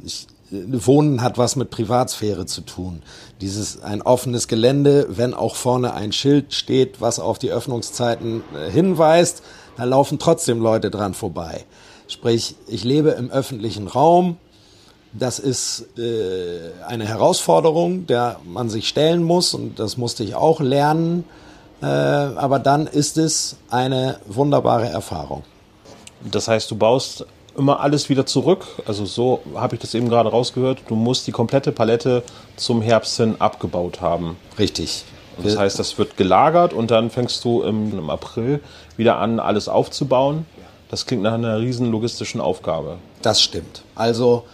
[0.03, 3.01] Ich, Wohnen hat was mit Privatsphäre zu tun.
[3.41, 8.69] Dieses ein offenes Gelände, wenn auch vorne ein Schild steht, was auf die Öffnungszeiten äh,
[8.69, 9.41] hinweist,
[9.77, 11.65] da laufen trotzdem Leute dran vorbei.
[12.07, 14.37] Sprich, ich lebe im öffentlichen Raum.
[15.13, 20.59] Das ist äh, eine Herausforderung, der man sich stellen muss und das musste ich auch
[20.59, 21.23] lernen.
[21.81, 25.43] Äh, aber dann ist es eine wunderbare Erfahrung.
[26.21, 27.25] Das heißt, du baust
[27.57, 28.65] immer alles wieder zurück.
[28.85, 30.79] Also so habe ich das eben gerade rausgehört.
[30.87, 32.23] Du musst die komplette Palette
[32.55, 34.37] zum Herbst hin abgebaut haben.
[34.57, 35.05] Richtig.
[35.37, 38.61] Und das heißt, das wird gelagert und dann fängst du im, im April
[38.95, 40.45] wieder an, alles aufzubauen.
[40.89, 42.97] Das klingt nach einer riesen logistischen Aufgabe.
[43.21, 43.83] Das stimmt.
[43.95, 44.45] Also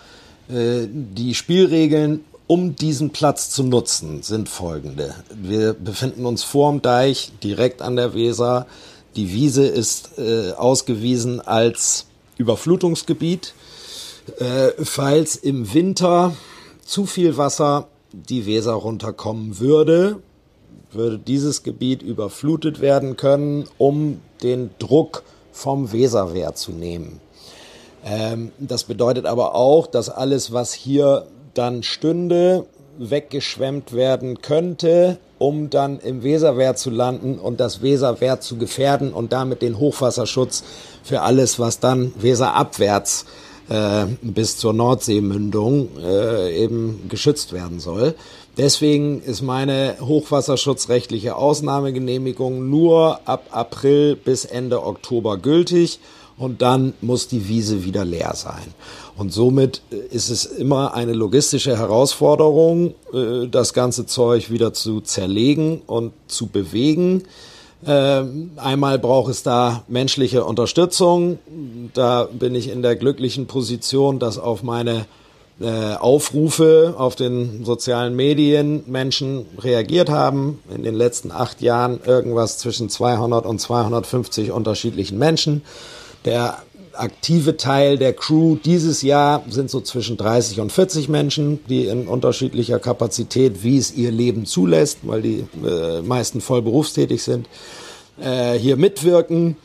[0.49, 5.15] äh, die Spielregeln, um diesen Platz zu nutzen, sind folgende.
[5.33, 8.67] Wir befinden uns vorm Deich, direkt an der Weser.
[9.15, 13.53] Die Wiese ist äh, ausgewiesen als Überflutungsgebiet.
[14.37, 16.35] Äh, falls im Winter
[16.85, 20.19] zu viel Wasser die Weser runterkommen würde,
[20.91, 27.21] würde dieses Gebiet überflutet werden können, um den Druck vom Weserwehr zu nehmen.
[28.03, 32.65] Ähm, das bedeutet aber auch, dass alles, was hier dann stünde,
[32.97, 39.33] weggeschwemmt werden könnte, um dann im Weserwehr zu landen und das Weserwehr zu gefährden und
[39.33, 40.63] damit den Hochwasserschutz
[41.03, 43.25] für alles, was dann weserabwärts
[43.69, 48.15] äh, bis zur Nordseemündung äh, eben geschützt werden soll.
[48.57, 55.99] Deswegen ist meine hochwasserschutzrechtliche Ausnahmegenehmigung nur ab April bis Ende Oktober gültig
[56.37, 58.73] und dann muss die Wiese wieder leer sein.
[59.17, 65.81] Und somit ist es immer eine logistische Herausforderung, äh, das ganze Zeug wieder zu zerlegen
[65.85, 67.23] und zu bewegen.
[67.85, 71.39] Ähm, einmal braucht es da menschliche Unterstützung.
[71.93, 75.05] Da bin ich in der glücklichen Position, dass auf meine
[75.59, 80.59] äh, Aufrufe auf den sozialen Medien Menschen reagiert haben.
[80.73, 85.63] In den letzten acht Jahren irgendwas zwischen 200 und 250 unterschiedlichen Menschen.
[86.25, 86.57] Der
[87.01, 92.07] aktive Teil der Crew dieses Jahr sind so zwischen 30 und 40 Menschen, die in
[92.07, 97.47] unterschiedlicher Kapazität, wie es ihr Leben zulässt, weil die äh, meisten voll berufstätig sind,
[98.21, 99.57] äh, hier mitwirken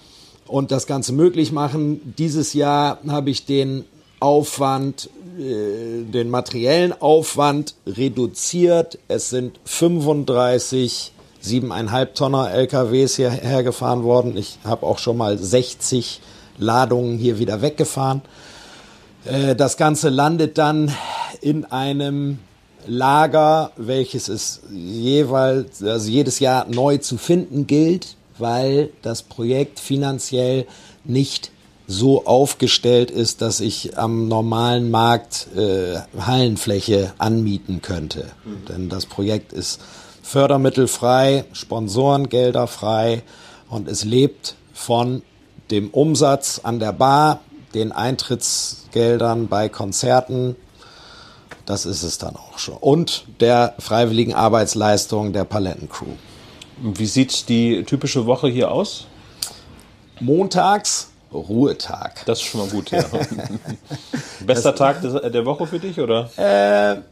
[0.46, 2.14] und das Ganze möglich machen.
[2.18, 3.84] Dieses Jahr habe ich den
[4.18, 8.98] Aufwand, äh, den materiellen Aufwand reduziert.
[9.08, 14.36] Es sind 35 siebeneinhalb Tonner LKWs hierher gefahren worden.
[14.36, 16.20] Ich habe auch schon mal 60
[16.58, 18.22] Ladungen hier wieder weggefahren.
[19.24, 20.92] Äh, das Ganze landet dann
[21.40, 22.38] in einem
[22.86, 30.66] Lager, welches es jeweils, also jedes Jahr neu zu finden gilt, weil das Projekt finanziell
[31.04, 31.50] nicht
[31.88, 38.26] so aufgestellt ist, dass ich am normalen Markt äh, Hallenfläche anmieten könnte.
[38.44, 38.64] Mhm.
[38.68, 39.80] Denn das Projekt ist
[40.22, 43.22] fördermittelfrei, Sponsorengelder frei
[43.68, 45.22] und es lebt von
[45.70, 47.40] dem Umsatz an der Bar,
[47.74, 50.56] den Eintrittsgeldern bei Konzerten,
[51.64, 52.76] das ist es dann auch schon.
[52.76, 56.06] Und der freiwilligen Arbeitsleistung der Palettencrew.
[56.78, 59.06] Wie sieht die typische Woche hier aus?
[60.20, 62.24] Montags Ruhetag.
[62.24, 63.04] Das ist schon mal gut, ja.
[64.46, 66.30] Bester das, Tag der Woche für dich, oder?
[66.36, 67.02] Äh,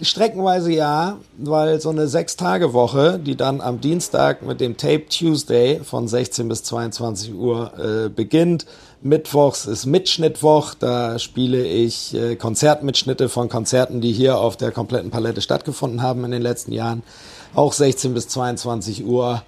[0.00, 6.08] Streckenweise ja, weil so eine Sechs-Tage-Woche, die dann am Dienstag mit dem Tape Tuesday von
[6.08, 8.66] 16 bis 22 Uhr äh, beginnt.
[9.02, 15.10] Mittwochs ist Mitschnittwoch, da spiele ich äh, Konzertmitschnitte von Konzerten, die hier auf der kompletten
[15.10, 17.02] Palette stattgefunden haben in den letzten Jahren.
[17.54, 19.42] Auch 16 bis 22 Uhr.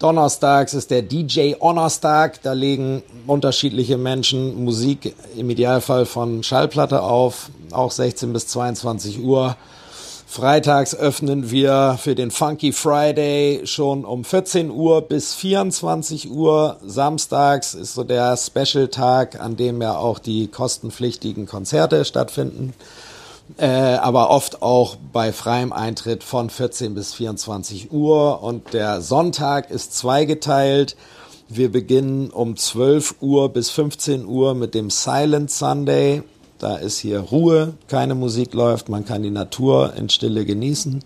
[0.00, 7.50] Donnerstags ist der DJ Honorstag, da legen unterschiedliche Menschen Musik im Idealfall von Schallplatte auf,
[7.70, 9.56] auch 16 bis 22 Uhr.
[10.34, 16.78] Freitags öffnen wir für den Funky Friday schon um 14 Uhr bis 24 Uhr.
[16.84, 22.74] Samstags ist so der Special-Tag, an dem ja auch die kostenpflichtigen Konzerte stattfinden.
[23.58, 28.42] Äh, aber oft auch bei freiem Eintritt von 14 bis 24 Uhr.
[28.42, 30.96] Und der Sonntag ist zweigeteilt.
[31.48, 36.24] Wir beginnen um 12 Uhr bis 15 Uhr mit dem Silent Sunday.
[36.64, 41.04] Da ist hier Ruhe, keine Musik läuft, man kann die Natur in Stille genießen.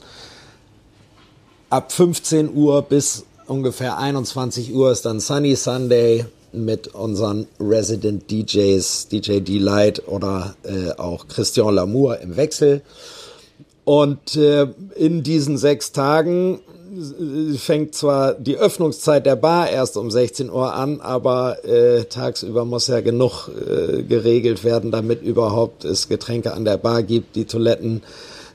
[1.69, 9.09] Ab 15 Uhr bis ungefähr 21 Uhr ist dann Sunny Sunday mit unseren Resident DJs,
[9.09, 12.83] DJ D-Light oder äh, auch Christian Lamour im Wechsel.
[13.83, 16.61] Und äh, in diesen sechs Tagen
[17.57, 22.87] fängt zwar die Öffnungszeit der Bar erst um 16 Uhr an, aber äh, tagsüber muss
[22.87, 28.03] ja genug äh, geregelt werden, damit überhaupt es Getränke an der Bar gibt, die Toiletten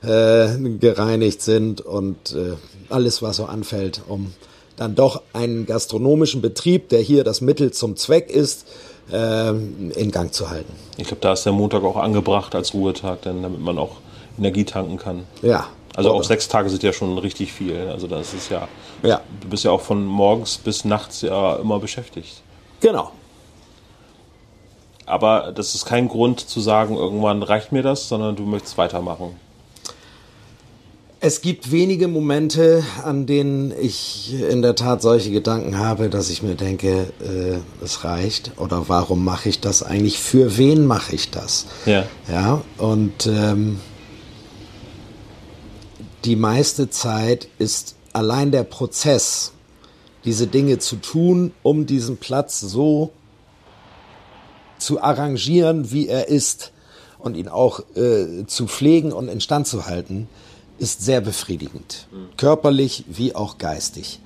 [0.04, 0.48] äh,
[0.80, 2.54] gereinigt sind und äh,
[2.90, 4.34] alles, was so anfällt, um
[4.76, 8.68] dann doch einen gastronomischen Betrieb, der hier das Mittel zum Zweck ist,
[9.12, 10.74] äh, in Gang zu halten.
[10.98, 13.98] Ich glaube, da ist der Montag auch angebracht als Ruhetag, denn damit man auch
[14.38, 15.24] Energie tanken kann.
[15.42, 17.88] Ja, also auch sechs Tage sind ja schon richtig viel.
[17.90, 18.68] Also das ist ja,
[19.04, 19.22] ja.
[19.42, 22.42] Du bist ja auch von morgens bis nachts ja immer beschäftigt.
[22.80, 23.12] Genau.
[25.06, 29.36] Aber das ist kein Grund zu sagen, irgendwann reicht mir das, sondern du möchtest weitermachen.
[31.20, 36.44] Es gibt wenige Momente, an denen ich in der Tat solche Gedanken habe, dass ich
[36.44, 40.20] mir denke, äh, es reicht oder warum mache ich das eigentlich?
[40.20, 41.66] Für wen mache ich das?
[41.86, 42.04] Ja.
[42.30, 42.62] Ja.
[42.78, 43.80] Und ähm,
[46.26, 49.52] die meiste Zeit ist allein der Prozess,
[50.24, 53.12] diese Dinge zu tun, um diesen Platz so
[54.78, 56.72] zu arrangieren, wie er ist
[57.20, 60.30] und ihn auch äh, zu pflegen und instand zu halten,
[60.78, 62.08] ist sehr befriedigend.
[62.38, 64.20] Körperlich wie auch geistig.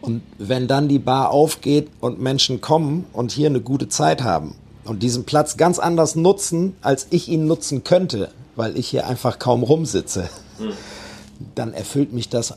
[0.00, 4.56] Und wenn dann die Bar aufgeht und Menschen kommen und hier eine gute Zeit haben
[4.84, 9.38] und diesen Platz ganz anders nutzen, als ich ihn nutzen könnte, weil ich hier einfach
[9.38, 10.28] kaum rumsitze,
[10.58, 10.72] mhm
[11.54, 12.54] dann erfüllt mich das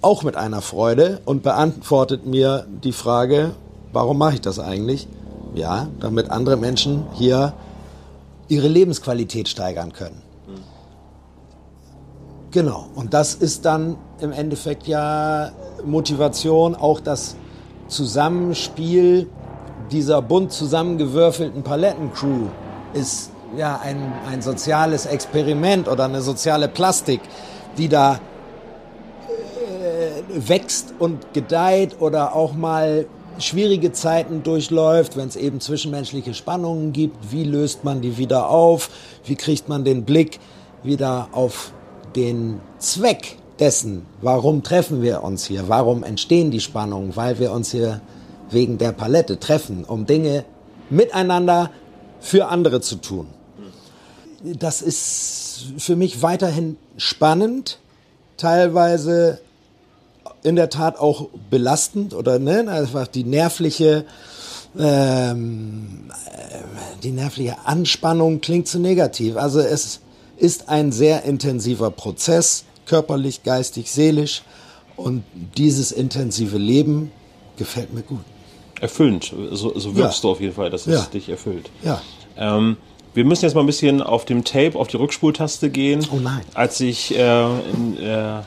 [0.00, 3.52] auch mit einer Freude und beantwortet mir die Frage,
[3.92, 5.08] warum mache ich das eigentlich?
[5.54, 7.52] Ja, damit andere Menschen hier
[8.48, 10.22] ihre Lebensqualität steigern können.
[12.50, 15.50] Genau, und das ist dann im Endeffekt ja
[15.84, 17.36] Motivation, auch das
[17.88, 19.28] Zusammenspiel
[19.90, 22.48] dieser bunt zusammengewürfelten Palettencrew
[22.94, 27.20] ist ja ein, ein soziales Experiment oder eine soziale Plastik,
[27.78, 28.20] die da
[29.28, 33.06] äh, wächst und gedeiht oder auch mal
[33.38, 38.90] schwierige Zeiten durchläuft, wenn es eben zwischenmenschliche Spannungen gibt, wie löst man die wieder auf,
[39.24, 40.40] wie kriegt man den Blick
[40.82, 41.72] wieder auf
[42.16, 47.70] den Zweck dessen, warum treffen wir uns hier, warum entstehen die Spannungen, weil wir uns
[47.70, 48.00] hier
[48.50, 50.44] wegen der Palette treffen, um Dinge
[50.90, 51.70] miteinander
[52.20, 53.26] für andere zu tun.
[54.42, 57.78] Das ist für mich weiterhin spannend,
[58.36, 59.40] teilweise
[60.42, 64.04] in der Tat auch belastend oder ne, einfach die nervliche
[64.78, 66.10] ähm,
[67.02, 69.36] die nervliche Anspannung klingt zu negativ.
[69.36, 70.00] Also es
[70.36, 74.42] ist ein sehr intensiver Prozess, körperlich, geistig, seelisch.
[74.96, 75.22] Und
[75.56, 77.12] dieses intensive Leben
[77.56, 78.20] gefällt mir gut.
[78.80, 80.22] Erfüllend, so, so wirkst ja.
[80.22, 81.06] du auf jeden Fall, dass es ja.
[81.12, 81.70] dich erfüllt.
[81.82, 82.00] Ja.
[82.36, 82.76] Ähm,
[83.18, 86.06] Wir müssen jetzt mal ein bisschen auf dem Tape, auf die Rückspultaste gehen.
[86.12, 86.42] Oh nein.
[86.54, 88.38] Als ich äh, in, äh,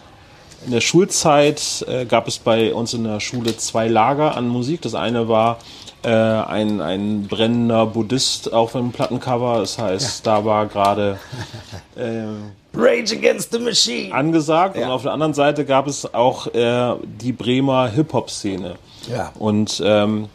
[0.66, 4.82] in der Schulzeit äh, gab es bei uns in der Schule zwei Lager an Musik.
[4.82, 5.60] Das eine war
[6.04, 9.60] äh, ein, ein brennender Buddhist auf einem Plattencover.
[9.60, 11.20] Das heißt, da war gerade
[11.98, 12.28] äh,
[12.74, 14.16] Rage Against the Machine.
[14.16, 14.78] angesagt.
[14.78, 14.86] Ja.
[14.86, 18.76] Und auf der anderen Seite gab es auch äh, die Bremer Hip-Hop-Szene.
[19.10, 19.34] Ja.
[19.38, 20.30] Und ähm,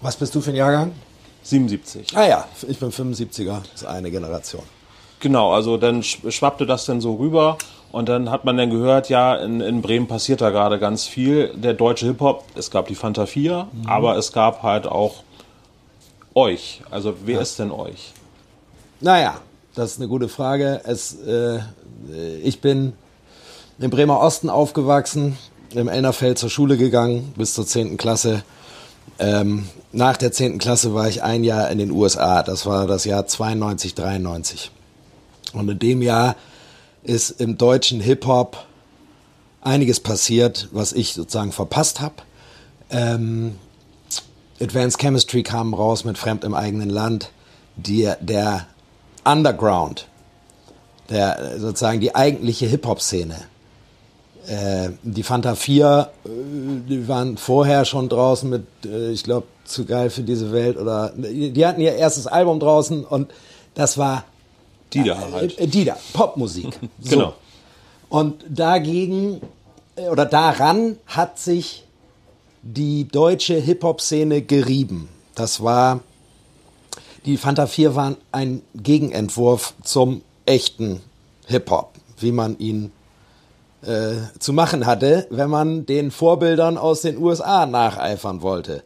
[0.00, 0.92] Was bist du für ein Jahrgang?
[1.42, 2.16] 77.
[2.16, 4.62] Ah ja, ich bin 75er, das ist eine Generation.
[5.20, 7.58] Genau, also dann sch- schwappte das dann so rüber
[7.92, 11.48] und dann hat man dann gehört, ja, in, in Bremen passiert da gerade ganz viel.
[11.54, 15.22] Der deutsche Hip-Hop, es gab die Fanta 4, aber es gab halt auch
[16.34, 16.82] euch.
[16.90, 18.12] Also wer ist denn euch?
[19.00, 19.36] Naja,
[19.74, 20.80] das ist eine gute Frage.
[20.84, 21.60] Es, äh,
[22.42, 22.92] ich bin
[23.78, 25.36] im Bremer Osten aufgewachsen,
[25.74, 27.96] im Elnerfeld zur Schule gegangen bis zur 10.
[27.96, 28.42] Klasse.
[29.18, 30.58] Ähm, nach der 10.
[30.58, 32.42] Klasse war ich ein Jahr in den USA.
[32.42, 34.70] Das war das Jahr 92, 93.
[35.52, 36.36] Und in dem Jahr
[37.02, 38.64] ist im deutschen Hip-Hop
[39.60, 42.14] einiges passiert, was ich sozusagen verpasst habe.
[42.90, 43.56] Ähm,
[44.60, 47.30] Advanced Chemistry kam raus mit Fremd im eigenen Land.
[47.76, 48.66] Die, der
[49.24, 50.06] Underground,
[51.08, 53.36] der sozusagen die eigentliche Hip-Hop-Szene.
[54.46, 56.28] Äh, die Fanta 4, äh,
[56.88, 61.12] die waren vorher schon draußen mit, äh, ich glaube, zu geil für diese Welt oder
[61.16, 63.30] die hatten ihr erstes Album draußen und
[63.74, 64.24] das war
[64.92, 65.56] Die da halt.
[65.58, 66.78] äh, die da, Popmusik.
[67.00, 67.10] So.
[67.10, 67.34] Genau.
[68.08, 69.40] Und dagegen
[69.96, 71.84] äh, oder daran hat sich
[72.62, 75.08] die deutsche Hip-Hop-Szene gerieben.
[75.34, 76.00] Das war,
[77.24, 81.00] die Fanta 4 waren ein Gegenentwurf zum echten
[81.46, 82.90] Hip-Hop, wie man ihn
[83.82, 88.82] äh, zu machen hatte, wenn man den Vorbildern aus den USA nacheifern wollte.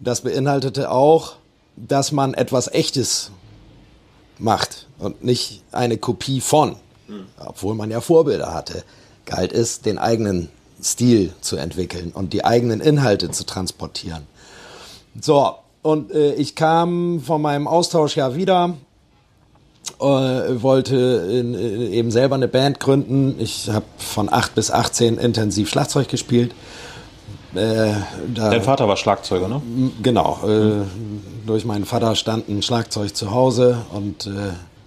[0.00, 1.36] Das beinhaltete auch,
[1.76, 3.30] dass man etwas Echtes
[4.38, 6.76] macht und nicht eine Kopie von,
[7.38, 8.84] obwohl man ja Vorbilder hatte,
[9.24, 10.48] galt es, den eigenen
[10.82, 14.26] Stil zu entwickeln und die eigenen Inhalte zu transportieren.
[15.20, 18.76] So, und äh, ich kam von meinem Austauschjahr wieder,
[20.00, 20.96] äh, wollte
[21.30, 23.36] in, in, eben selber eine Band gründen.
[23.38, 26.54] Ich habe von 8 bis 18 intensiv Schlagzeug gespielt.
[27.54, 27.92] Äh,
[28.34, 29.62] da, Dein Vater war Schlagzeuger, ne?
[30.02, 30.40] Genau.
[30.44, 30.84] Äh,
[31.46, 34.30] durch meinen Vater stand ein Schlagzeug zu Hause und äh,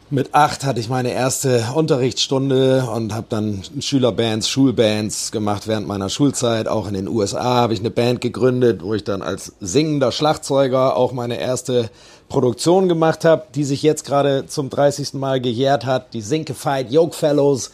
[0.09, 6.07] mit acht hatte ich meine erste Unterrichtsstunde und habe dann Schülerbands, Schulbands gemacht während meiner
[6.07, 6.69] Schulzeit.
[6.69, 10.95] Auch in den USA habe ich eine Band gegründet, wo ich dann als singender Schlagzeuger
[10.95, 11.89] auch meine erste
[12.29, 15.13] Produktion gemacht habe, die sich jetzt gerade zum 30.
[15.13, 17.71] Mal gejährt hat, die Sinkified Yoke Fellows.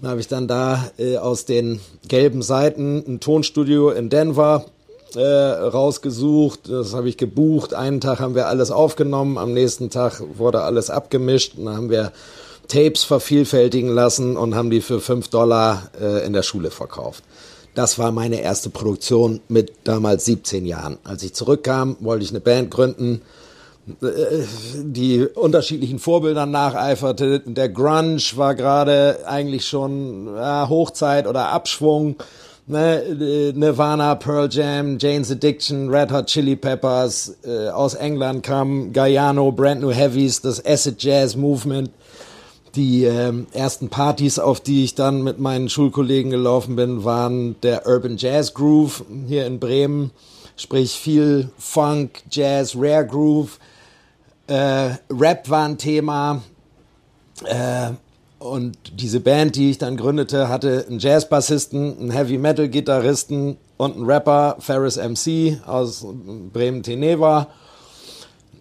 [0.00, 4.66] Da habe ich dann da äh, aus den gelben Seiten ein Tonstudio in Denver
[5.14, 6.68] äh, rausgesucht.
[6.68, 7.72] Das habe ich gebucht.
[7.72, 11.90] Einen Tag haben wir alles aufgenommen, am nächsten Tag wurde alles abgemischt und dann haben
[11.90, 12.12] wir
[12.68, 17.22] Tapes vervielfältigen lassen und haben die für 5 Dollar äh, in der Schule verkauft.
[17.74, 20.98] Das war meine erste Produktion mit damals 17 Jahren.
[21.04, 23.22] Als ich zurückkam, wollte ich eine Band gründen
[23.86, 27.40] die unterschiedlichen Bildern nacheiferte.
[27.40, 32.16] Der Grunge war gerade eigentlich schon ja, Hochzeit oder Abschwung.
[32.66, 33.52] Ne?
[33.54, 37.36] Nirvana, Pearl Jam, Jane's Addiction, Red Hot Chili Peppers.
[37.44, 41.90] Äh, aus England kam Gaiano, Brand New Heavies, das Acid Jazz Movement.
[42.74, 47.86] Die ähm, ersten Partys, auf die ich dann mit meinen Schulkollegen gelaufen bin, waren der
[47.86, 50.10] Urban Jazz Groove hier in Bremen.
[50.56, 53.58] Sprich viel Funk, Jazz, Rare Groove.
[54.46, 56.42] Äh, Rap war ein Thema.
[57.44, 57.90] Äh,
[58.38, 63.96] und diese Band, die ich dann gründete, hatte einen Jazzbassisten, einen Heavy Metal Gitarristen und
[63.96, 66.06] einen Rapper, Ferris MC aus
[66.52, 67.48] Bremen-Teneva.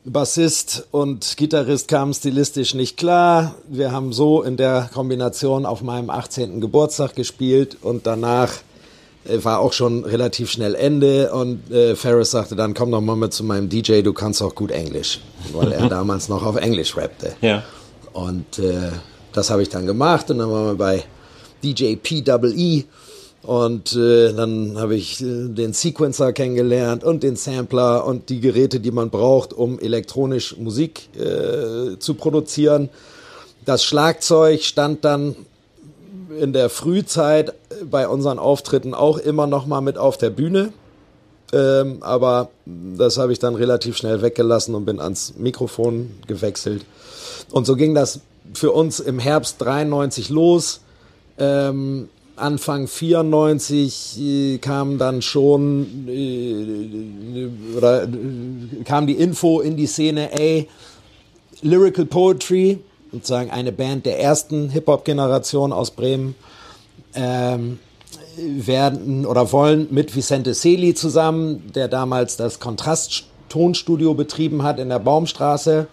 [0.05, 3.55] Bassist und Gitarrist kamen stilistisch nicht klar.
[3.67, 6.61] Wir haben so in der Kombination auf meinem 18.
[6.61, 8.53] Geburtstag gespielt und danach
[9.43, 13.33] war auch schon relativ schnell Ende und äh, Ferris sagte dann, komm doch mal mit
[13.33, 15.19] zu meinem DJ, du kannst auch gut Englisch,
[15.53, 17.33] weil er damals noch auf Englisch rappte.
[17.41, 17.63] Ja.
[18.13, 18.91] Und äh,
[19.33, 21.03] das habe ich dann gemacht und dann waren wir bei
[21.63, 22.83] DJ PWE
[23.41, 28.79] und äh, dann habe ich äh, den Sequencer kennengelernt und den Sampler und die Geräte,
[28.79, 32.89] die man braucht, um elektronisch Musik äh, zu produzieren.
[33.65, 35.35] Das Schlagzeug stand dann
[36.39, 37.53] in der Frühzeit
[37.89, 40.73] bei unseren Auftritten auch immer noch mal mit auf der Bühne.
[41.53, 46.85] Ähm, aber das habe ich dann relativ schnell weggelassen und bin ans Mikrofon gewechselt.
[47.51, 48.21] Und so ging das
[48.53, 50.81] für uns im Herbst 93 los.
[51.37, 57.47] Ähm, Anfang 94 äh, kam dann schon äh,
[57.77, 58.07] oder äh,
[58.83, 60.67] kam die Info in die Szene, ey,
[61.61, 62.79] Lyrical Poetry,
[63.11, 66.35] sozusagen eine Band der ersten Hip-Hop-Generation aus Bremen,
[67.15, 67.79] ähm,
[68.37, 74.99] werden oder wollen mit Vicente Seli zusammen, der damals das Kontrast-Tonstudio betrieben hat in der
[74.99, 75.87] Baumstraße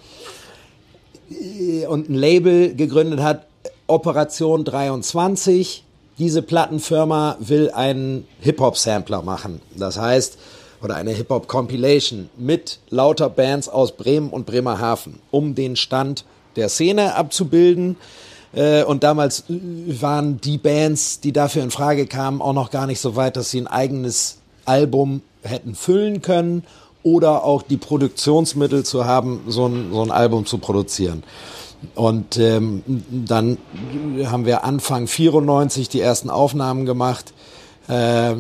[1.31, 3.47] äh, und ein Label gegründet hat,
[3.87, 5.85] Operation 23.
[6.19, 9.61] Diese Plattenfirma will einen Hip-Hop-Sampler machen.
[9.77, 10.39] Das heißt,
[10.83, 16.25] oder eine Hip-Hop-Compilation mit lauter Bands aus Bremen und Bremerhaven, um den Stand
[16.57, 17.97] der Szene abzubilden.
[18.55, 23.01] Äh, und damals waren die Bands, die dafür in Frage kamen, auch noch gar nicht
[23.01, 26.65] so weit, dass sie ein eigenes Album hätten füllen können
[27.03, 31.25] oder auch die Produktionsmittel zu haben, so ein, so ein Album zu produzieren.
[31.97, 33.59] Und ähm, dann
[34.25, 37.33] haben wir Anfang 94 die ersten Aufnahmen gemacht
[37.89, 38.35] äh,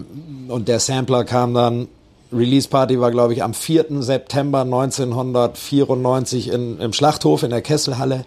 [0.48, 1.88] und der Sampler kam dann
[2.32, 4.00] Release Party war, glaube ich, am 4.
[4.02, 8.24] September 1994 in, im Schlachthof in der Kesselhalle.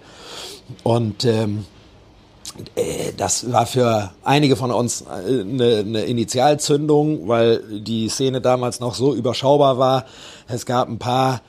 [0.83, 1.74] Und ähm, äh,
[3.17, 8.95] das war für einige von uns äh, eine, eine Initialzündung, weil die Szene damals noch
[8.95, 10.05] so überschaubar war.
[10.47, 11.41] Es gab ein paar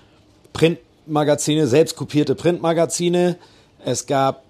[0.53, 3.37] Printmagazine, selbst kopierte Printmagazine.
[3.85, 4.43] Es gab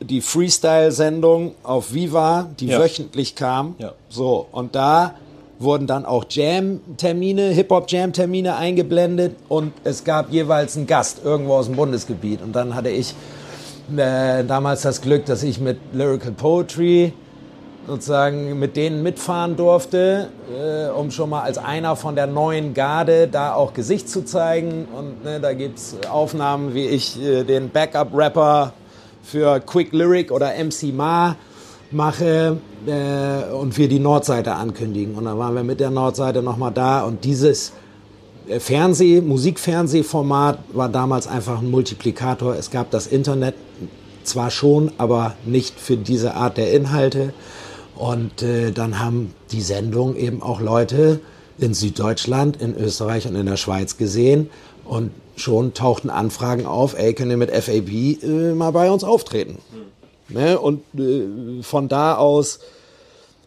[0.00, 2.80] die Freestyle-Sendung auf Viva, die ja.
[2.80, 3.74] wöchentlich kam.
[3.78, 3.92] Ja.
[4.08, 5.14] So, und da
[5.58, 11.76] wurden dann auch Jam-Termine, Hip-Hop-Jam-Termine eingeblendet und es gab jeweils einen Gast irgendwo aus dem
[11.76, 12.40] Bundesgebiet.
[12.40, 13.14] Und dann hatte ich
[13.98, 17.12] äh, damals das Glück, dass ich mit Lyrical Poetry
[17.86, 23.26] sozusagen mit denen mitfahren durfte, äh, um schon mal als einer von der neuen Garde
[23.26, 24.86] da auch Gesicht zu zeigen.
[24.96, 28.72] Und ne, da gibt's Aufnahmen, wie ich äh, den Backup-Rapper
[29.22, 31.36] für Quick Lyric oder MC Ma
[31.90, 35.14] mache äh, und wir die Nordseite ankündigen.
[35.16, 37.72] Und dann waren wir mit der Nordseite nochmal da und dieses
[38.48, 42.54] äh, Fernseh-, Musikfernsehformat war damals einfach ein Multiplikator.
[42.54, 43.54] Es gab das Internet
[44.30, 47.32] zwar schon, aber nicht für diese Art der Inhalte.
[47.96, 51.20] Und äh, dann haben die Sendung eben auch Leute
[51.58, 54.48] in Süddeutschland, in Österreich und in der Schweiz gesehen.
[54.84, 59.58] Und schon tauchten Anfragen auf, ey, könnt ihr mit FAB äh, mal bei uns auftreten?
[60.28, 60.58] Ne?
[60.58, 62.60] Und äh, von da aus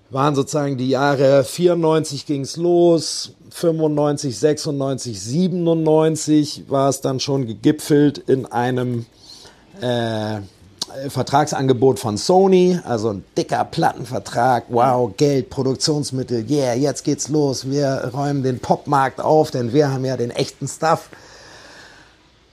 [0.10, 8.20] waren sozusagen die Jahre 94 ging's los, 95, 96, 97 war es dann schon gegipfelt
[8.20, 9.06] in einem
[9.82, 10.42] äh,
[11.10, 18.12] Vertragsangebot von Sony, also ein dicker Plattenvertrag, wow, Geld, Produktionsmittel, yeah, jetzt geht's los, wir
[18.14, 21.10] räumen den Popmarkt auf, denn wir haben ja den echten Stuff.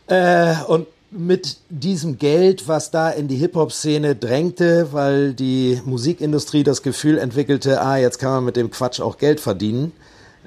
[0.07, 6.82] Äh, und mit diesem Geld, was da in die Hip-Hop-Szene drängte, weil die Musikindustrie das
[6.82, 9.93] Gefühl entwickelte, ah, jetzt kann man mit dem Quatsch auch Geld verdienen,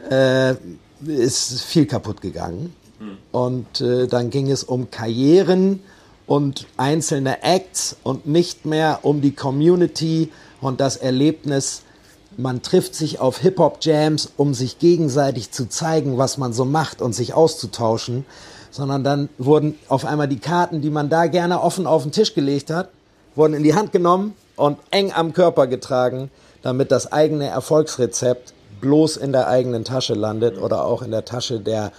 [0.10, 0.56] äh,
[1.06, 2.74] ist viel kaputt gegangen.
[3.00, 3.18] Hm.
[3.32, 5.82] Und äh, dann ging es um Karrieren
[6.26, 11.82] und einzelne Acts und nicht mehr um die Community und das Erlebnis,
[12.38, 17.14] man trifft sich auf Hip-Hop-Jams, um sich gegenseitig zu zeigen, was man so macht und
[17.14, 18.26] sich auszutauschen
[18.74, 22.34] sondern dann wurden auf einmal die Karten, die man da gerne offen auf den Tisch
[22.34, 22.90] gelegt hat,
[23.36, 26.32] wurden in die Hand genommen und eng am Körper getragen,
[26.64, 31.60] damit das eigene Erfolgsrezept bloß in der eigenen Tasche landet oder auch in der Tasche
[31.60, 31.92] der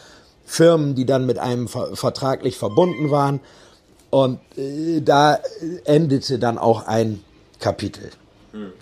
[0.44, 3.40] Firmen, die dann mit einem vertraglich verbunden waren.
[4.14, 5.40] Und äh, da
[5.84, 7.24] endete dann auch ein
[7.58, 8.10] Kapitel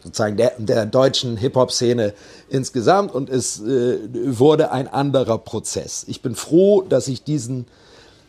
[0.05, 2.13] sozusagen der, der deutschen Hip-Hop-Szene
[2.51, 3.99] insgesamt und es äh,
[4.39, 6.05] wurde ein anderer Prozess.
[6.07, 7.65] Ich bin froh, dass ich diesen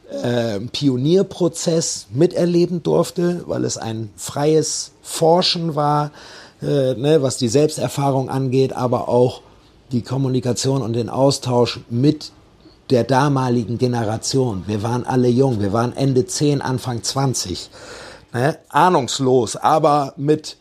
[0.09, 6.11] äh, Pionierprozess miterleben durfte, weil es ein freies Forschen war,
[6.61, 9.41] äh, ne, was die Selbsterfahrung angeht, aber auch
[9.91, 12.31] die Kommunikation und den Austausch mit
[12.89, 14.63] der damaligen Generation.
[14.67, 17.69] Wir waren alle jung, wir waren Ende 10, Anfang 20.
[18.34, 18.57] Ne?
[18.69, 20.57] Ahnungslos, aber mit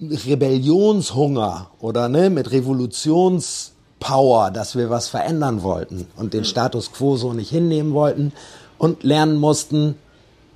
[0.00, 7.32] Rebellionshunger oder ne, mit Revolutionspower, dass wir was verändern wollten und den Status quo so
[7.32, 8.32] nicht hinnehmen wollten
[8.78, 9.96] und lernen mussten,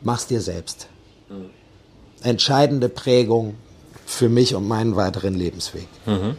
[0.03, 0.89] mach's dir selbst.
[2.23, 3.55] Entscheidende Prägung
[4.07, 5.87] für mich und meinen weiteren Lebensweg.
[6.07, 6.37] Mhm.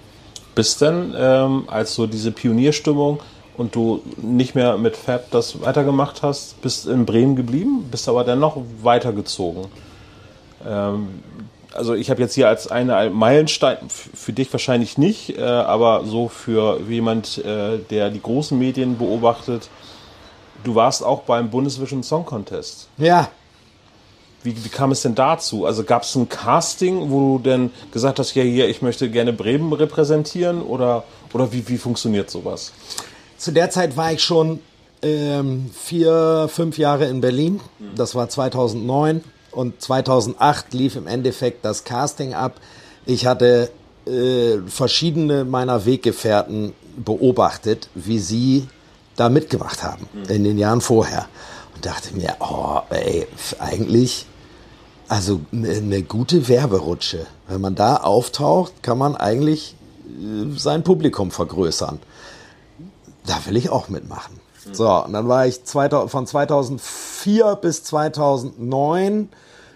[0.56, 3.20] Bis denn, ähm, als so diese Pionierstimmung
[3.60, 8.24] und du nicht mehr mit Fab das weitergemacht hast, bist in Bremen geblieben, bist aber
[8.24, 9.66] dennoch weitergezogen.
[10.66, 11.10] Ähm,
[11.74, 16.30] also ich habe jetzt hier als eine Meilenstein, für dich wahrscheinlich nicht, äh, aber so
[16.30, 19.70] für jemand, äh, der die großen Medien beobachtet,
[20.64, 22.88] du warst auch beim Bundesvision Song Contest.
[22.98, 23.28] Ja.
[24.42, 25.66] Wie, wie kam es denn dazu?
[25.66, 29.34] Also gab es ein Casting, wo du denn gesagt hast, ja hier, ich möchte gerne
[29.34, 31.04] Bremen repräsentieren oder,
[31.34, 32.72] oder wie, wie funktioniert sowas?
[33.40, 34.60] Zu der Zeit war ich schon
[35.02, 37.62] ähm, vier, fünf Jahre in Berlin.
[37.96, 42.60] Das war 2009 und 2008 lief im Endeffekt das Casting ab.
[43.06, 43.72] Ich hatte
[44.06, 48.68] äh, verschiedene meiner Weggefährten beobachtet, wie sie
[49.16, 51.28] da mitgemacht haben in den Jahren vorher
[51.74, 53.26] und dachte mir, oh, ey,
[53.58, 54.26] eigentlich
[55.08, 57.26] also eine ne gute Werberutsche.
[57.48, 59.76] Wenn man da auftaucht, kann man eigentlich
[60.08, 62.00] äh, sein Publikum vergrößern.
[63.30, 64.40] Da will ich auch mitmachen.
[64.72, 69.30] So, und dann war ich 2000, von 2004 bis 2009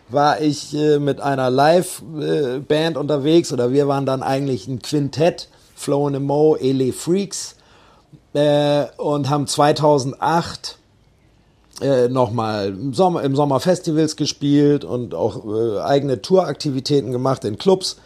[0.10, 6.08] war ich äh, mit einer Live-Band unterwegs oder wir waren dann eigentlich ein Quintett, Flo
[6.08, 7.56] and Mo, Ele Freaks
[8.34, 10.80] äh, und haben 2008
[11.82, 17.60] äh, nochmal im Sommer, im Sommer Festivals gespielt und auch äh, eigene Touraktivitäten gemacht in
[17.60, 17.98] Clubs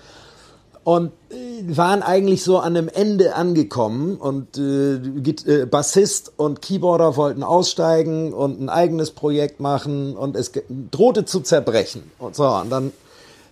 [0.88, 7.18] und äh, waren eigentlich so an einem Ende angekommen und äh, äh, Bassist und Keyboarder
[7.18, 10.54] wollten aussteigen und ein eigenes Projekt machen und es
[10.90, 12.94] drohte zu zerbrechen und so und dann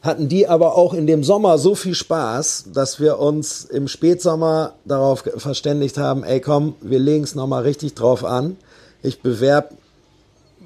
[0.02, 4.72] hatten die aber auch in dem Sommer so viel Spaß, dass wir uns im Spätsommer
[4.86, 8.56] darauf verständigt haben, ey komm, wir legen es nochmal richtig drauf an.
[9.04, 9.74] Ich bewerb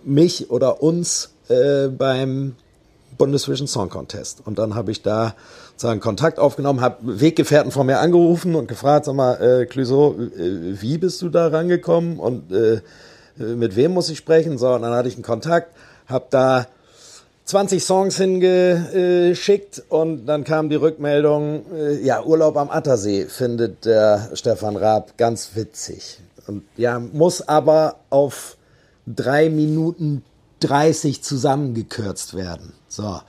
[0.03, 2.53] mich oder uns äh, beim
[3.19, 4.41] Bundesvision Song Contest.
[4.43, 5.35] Und dann habe ich da
[5.73, 10.81] sozusagen Kontakt aufgenommen, habe Weggefährten von mir angerufen und gefragt, sag mal, äh, Clouseau, äh,
[10.81, 12.81] wie bist du da rangekommen und äh,
[13.37, 14.57] mit wem muss ich sprechen?
[14.57, 15.71] So, und dann hatte ich einen Kontakt,
[16.07, 16.65] habe da
[17.45, 24.31] 20 Songs hingeschickt und dann kam die Rückmeldung, äh, ja, Urlaub am Attersee findet der
[24.33, 26.19] Stefan Raab ganz witzig.
[26.47, 28.57] Und ja, muss aber auf
[29.07, 30.23] drei Minuten
[30.59, 32.73] 30 zusammengekürzt werden.
[32.87, 33.19] So,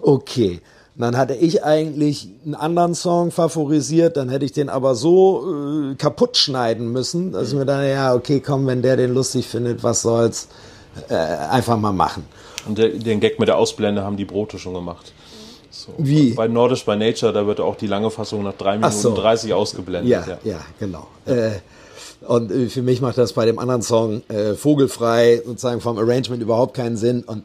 [0.00, 0.60] okay.
[0.96, 5.90] Und dann hatte ich eigentlich einen anderen Song favorisiert, dann hätte ich den aber so
[5.90, 9.48] äh, kaputt schneiden müssen, dass ich mir dann, ja, okay, komm, wenn der den lustig
[9.48, 10.48] findet, was soll's,
[11.08, 12.24] äh, einfach mal machen.
[12.66, 15.12] Und der, den Gag mit der Ausblende haben die Brote schon gemacht.
[15.70, 15.92] So.
[15.98, 16.30] Wie?
[16.30, 19.14] Bei Nordisch by Nature, da wird auch die lange Fassung nach drei Minuten so.
[19.14, 20.10] 30 ausgeblendet.
[20.10, 21.08] Ja, ja, ja genau.
[21.26, 21.56] Äh,
[22.26, 26.42] und äh, für mich macht das bei dem anderen Song äh, Vogelfrei sozusagen vom Arrangement
[26.42, 27.22] überhaupt keinen Sinn.
[27.22, 27.44] Und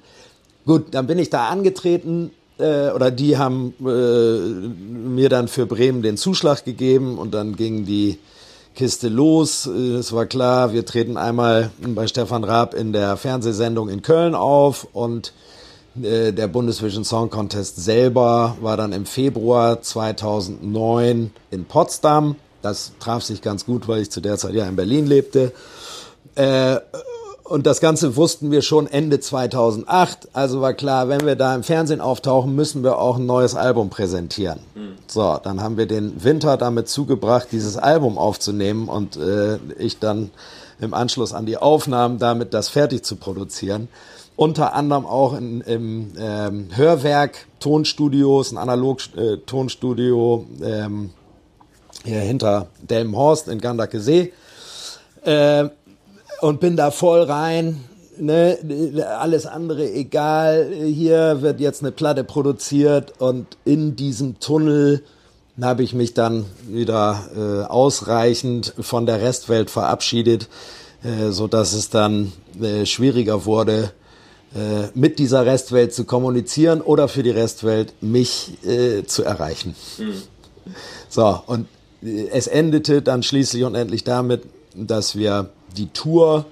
[0.65, 6.01] gut, dann bin ich da angetreten äh, oder die haben äh, mir dann für Bremen
[6.01, 8.19] den Zuschlag gegeben und dann ging die
[8.75, 9.67] Kiste los.
[9.67, 14.35] Äh, es war klar, wir treten einmal bei Stefan Raab in der Fernsehsendung in Köln
[14.35, 15.33] auf und
[16.01, 22.35] äh, der Bundesvision Song Contest selber war dann im Februar 2009 in Potsdam.
[22.61, 25.51] Das traf sich ganz gut, weil ich zu der Zeit ja in Berlin lebte.
[26.35, 26.77] Äh,
[27.49, 30.29] und das Ganze wussten wir schon Ende 2008.
[30.33, 33.89] Also war klar, wenn wir da im Fernsehen auftauchen, müssen wir auch ein neues Album
[33.89, 34.59] präsentieren.
[34.75, 34.93] Mhm.
[35.07, 40.29] So, dann haben wir den Winter damit zugebracht, dieses Album aufzunehmen und äh, ich dann
[40.79, 43.87] im Anschluss an die Aufnahmen damit das fertig zu produzieren.
[44.35, 51.09] Unter anderem auch in, im ähm, Hörwerk Tonstudios, ein Analog-Tonstudio äh, ähm,
[52.03, 54.33] hier hinter Delmenhorst in Gandake See.
[55.23, 55.69] Äh,
[56.41, 57.83] und bin da voll rein.
[58.17, 58.57] Ne,
[59.17, 60.71] alles andere egal.
[60.73, 65.03] Hier wird jetzt eine Platte produziert und in diesem Tunnel
[65.61, 70.49] habe ich mich dann wieder äh, ausreichend von der Restwelt verabschiedet,
[71.03, 73.91] äh, so dass es dann äh, schwieriger wurde,
[74.53, 79.75] äh, mit dieser Restwelt zu kommunizieren oder für die Restwelt mich äh, zu erreichen.
[79.97, 80.23] Mhm.
[81.07, 81.67] So, und
[82.01, 84.43] es endete dann schließlich und endlich damit,
[84.73, 86.45] dass wir die Tour,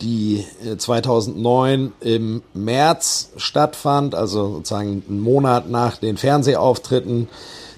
[0.00, 0.44] die
[0.78, 7.28] 2009 äh, im März stattfand, also sozusagen einen Monat nach den Fernsehauftritten,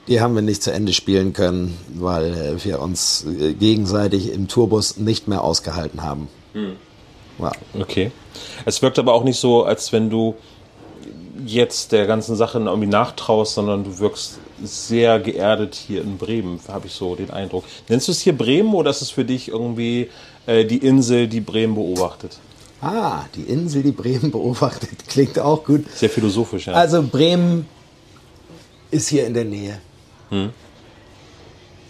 [0.07, 4.49] die haben wir nicht zu Ende spielen können, weil äh, wir uns äh, gegenseitig im
[4.49, 6.29] Tourbus nicht mehr ausgehalten haben.
[6.53, 6.77] Hm.
[7.39, 7.53] Ja.
[7.79, 8.13] Okay.
[8.65, 10.35] Es wirkt aber auch nicht so, als wenn du
[11.45, 16.87] jetzt der ganzen Sache irgendwie nachtraust, sondern du wirkst sehr geerdet hier in Bremen, habe
[16.87, 17.65] ich so den Eindruck.
[17.89, 20.11] Nennst du es hier Bremen oder ist es für dich irgendwie
[20.47, 22.39] äh, die Insel, die Bremen beobachtet?
[22.81, 25.85] Ah, die Insel, die Bremen beobachtet, klingt auch gut.
[25.95, 26.75] Sehr philosophisch, ja.
[26.75, 27.67] Also Bremen
[28.91, 29.81] ist hier in der Nähe.
[30.31, 30.51] Hm.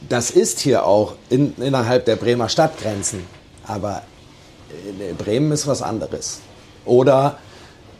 [0.09, 3.21] Das ist hier auch in, innerhalb der Bremer Stadtgrenzen.
[3.67, 4.03] Aber
[5.01, 6.41] äh, Bremen ist was anderes.
[6.85, 7.39] Oder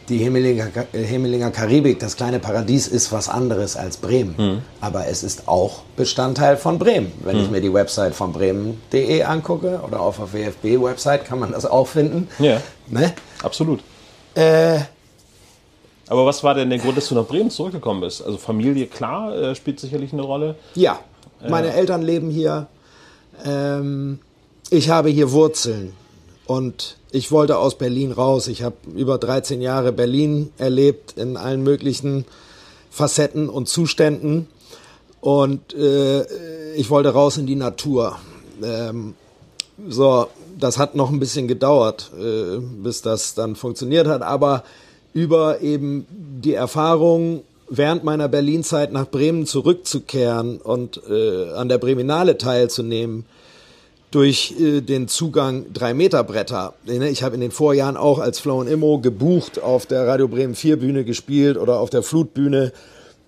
[0.09, 4.35] die Hemelinger, Hemelinger Karibik, das kleine Paradies, ist was anderes als Bremen.
[4.37, 4.63] Mhm.
[4.81, 7.13] Aber es ist auch Bestandteil von Bremen.
[7.23, 7.43] Wenn mhm.
[7.45, 11.87] ich mir die Website von bremen.de angucke oder auf der WFB-Website kann man das auch
[11.87, 12.29] finden.
[12.39, 13.15] Ja, ne?
[13.43, 13.81] absolut.
[14.35, 14.81] Äh,
[16.09, 18.25] aber was war denn der Grund, dass du nach Bremen zurückgekommen bist?
[18.25, 20.57] Also Familie, klar, äh, spielt sicherlich eine Rolle.
[20.75, 20.99] Ja,
[21.49, 21.79] meine äh.
[21.79, 22.67] Eltern leben hier.
[23.45, 24.19] Ähm,
[24.71, 25.95] ich habe hier Wurzeln.
[26.47, 28.49] Und ich wollte aus Berlin raus.
[28.49, 32.25] Ich habe über 13 Jahre Berlin erlebt in allen möglichen
[32.91, 34.49] Facetten und Zuständen.
[35.21, 36.25] Und äh,
[36.75, 38.17] ich wollte raus in die Natur.
[38.63, 39.15] Ähm,
[39.89, 40.27] so,
[40.59, 44.23] das hat noch ein bisschen gedauert, äh, bis das dann funktioniert hat.
[44.23, 44.65] Aber
[45.15, 52.37] über eben die Erfahrung während meiner Berlinzeit nach Bremen zurückzukehren und äh, an der Breminale
[52.37, 53.25] teilzunehmen,
[54.15, 56.75] durch äh, den Zugang 3-Meter-Bretter.
[56.87, 60.55] Ich habe in den Vorjahren auch als Flow und Immo gebucht auf der Radio Bremen
[60.55, 62.73] 4 Bühne gespielt oder auf der Flutbühne.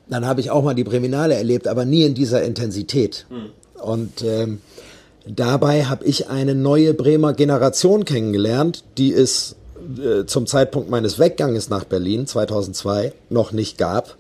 [0.09, 3.27] Dann habe ich auch mal die Breminale erlebt, aber nie in dieser Intensität.
[3.29, 3.81] Mhm.
[3.83, 4.61] Und ähm,
[5.27, 9.57] dabei habe ich eine neue Bremer Generation kennengelernt, die es
[9.99, 14.17] äh, zum Zeitpunkt meines Wegganges nach Berlin 2002 noch nicht gab.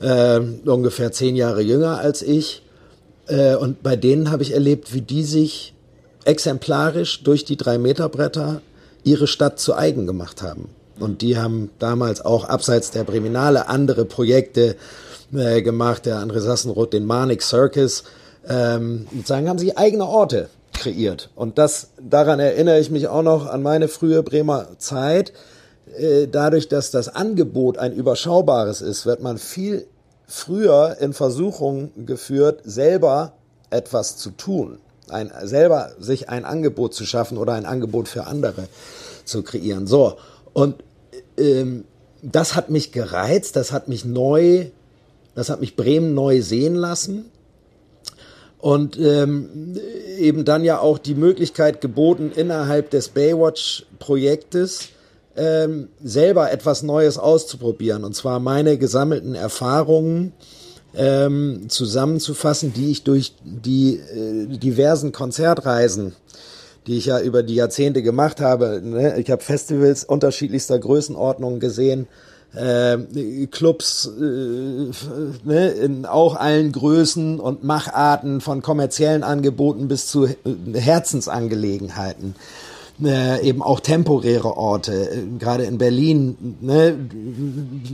[0.00, 2.62] Äh, ungefähr zehn Jahre jünger als ich.
[3.26, 5.73] Äh, und bei denen habe ich erlebt, wie die sich
[6.24, 8.60] exemplarisch durch die drei Meter Bretter
[9.02, 10.68] ihre Stadt zu eigen gemacht haben.
[10.98, 14.76] Und die haben damals auch abseits der Breminale andere Projekte
[15.34, 16.06] äh, gemacht.
[16.06, 18.04] Der André Sassenroth, den Manic Circus.
[18.48, 21.30] Ähm, sozusagen haben sie eigene Orte kreiert.
[21.34, 25.32] Und das, daran erinnere ich mich auch noch an meine frühe Bremer Zeit.
[25.98, 29.86] Äh, dadurch, dass das Angebot ein überschaubares ist, wird man viel
[30.26, 33.32] früher in Versuchung geführt, selber
[33.70, 34.78] etwas zu tun
[35.08, 38.68] ein, selber sich ein Angebot zu schaffen oder ein Angebot für andere
[39.24, 39.86] zu kreieren.
[39.86, 40.16] So,
[40.52, 40.76] und
[41.38, 41.84] ähm,
[42.22, 44.66] das hat mich gereizt, das hat mich neu,
[45.34, 47.26] das hat mich Bremen neu sehen lassen.
[48.58, 49.78] Und ähm,
[50.18, 54.88] eben dann ja auch die Möglichkeit geboten, innerhalb des Baywatch-Projektes
[55.36, 58.04] ähm, selber etwas Neues auszuprobieren.
[58.04, 60.32] Und zwar meine gesammelten Erfahrungen
[60.96, 66.14] ähm, zusammenzufassen, die ich durch die äh, diversen Konzertreisen,
[66.86, 69.18] die ich ja über die Jahrzehnte gemacht habe, ne?
[69.18, 72.06] ich habe Festivals unterschiedlichster Größenordnungen gesehen,
[72.54, 72.98] äh,
[73.50, 74.20] Clubs äh,
[75.44, 80.28] ne, in auch allen Größen und Macharten von kommerziellen Angeboten bis zu
[80.72, 82.36] Herzensangelegenheiten
[83.02, 84.92] äh, eben auch temporäre Orte.
[84.92, 86.96] Äh, gerade in Berlin ne,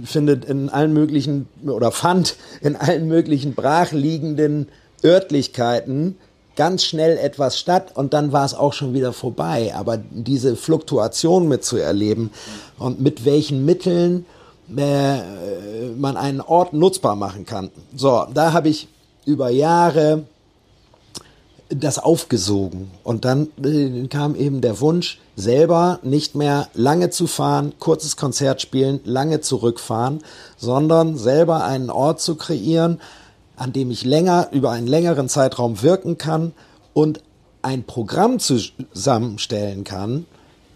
[0.05, 4.69] findet in allen möglichen oder fand in allen möglichen brachliegenden
[5.05, 6.17] Örtlichkeiten
[6.57, 9.73] ganz schnell etwas statt und dann war es auch schon wieder vorbei.
[9.75, 12.31] Aber diese Fluktuation mitzuerleben
[12.79, 14.27] und mit welchen Mitteln
[14.77, 15.19] äh,
[15.97, 17.71] man einen Ort nutzbar machen kann.
[17.97, 18.89] So, da habe ich
[19.25, 20.25] über Jahre
[21.71, 22.91] das aufgesogen.
[23.05, 28.61] Und dann äh, kam eben der Wunsch, selber nicht mehr lange zu fahren, kurzes Konzert
[28.61, 30.23] spielen, lange zurückfahren,
[30.57, 33.01] sondern selber einen Ort zu kreieren,
[33.57, 36.53] an dem ich länger, über einen längeren Zeitraum wirken kann
[36.93, 37.23] und
[37.63, 40.27] ein Programm zusammenstellen kann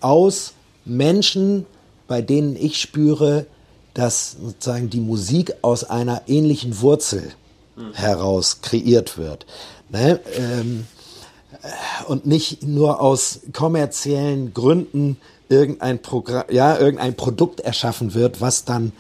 [0.01, 0.53] aus
[0.85, 1.67] Menschen,
[2.07, 3.47] bei denen ich spüre,
[3.95, 7.33] dass sozusagen die Musik aus einer ähnlichen Wurzel
[7.93, 9.47] heraus kreiert wird.
[9.95, 10.19] Ne?
[10.37, 10.87] Ähm,
[12.09, 15.19] und nicht nur aus kommerziellen Gründen
[15.49, 18.91] irgendein Programm, ja, irgendein Produkt erschaffen wird, was dann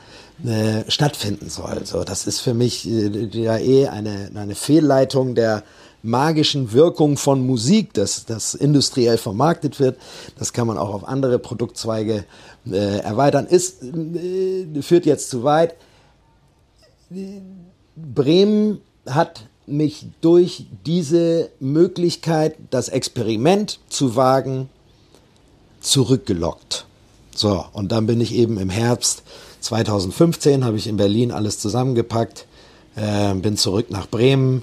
[0.45, 1.85] äh, stattfinden soll.
[1.85, 5.65] So, das ist für mich äh, ja eh eine, eine Fehlleitung der
[6.05, 9.99] magischen Wirkung von Musik, dass das industriell vermarktet wird.
[10.39, 12.25] Das kann man auch auf andere Produktzweige
[12.71, 13.47] äh, erweitern.
[13.47, 15.75] Ist, äh, führt jetzt zu weit.
[17.97, 24.69] Bremen hat mich durch diese Möglichkeit, das Experiment zu wagen,
[25.81, 26.87] zurückgelockt.
[27.35, 29.23] So, und dann bin ich eben im Herbst
[29.61, 32.47] 2015, habe ich in Berlin alles zusammengepackt,
[32.97, 34.63] äh, bin zurück nach Bremen,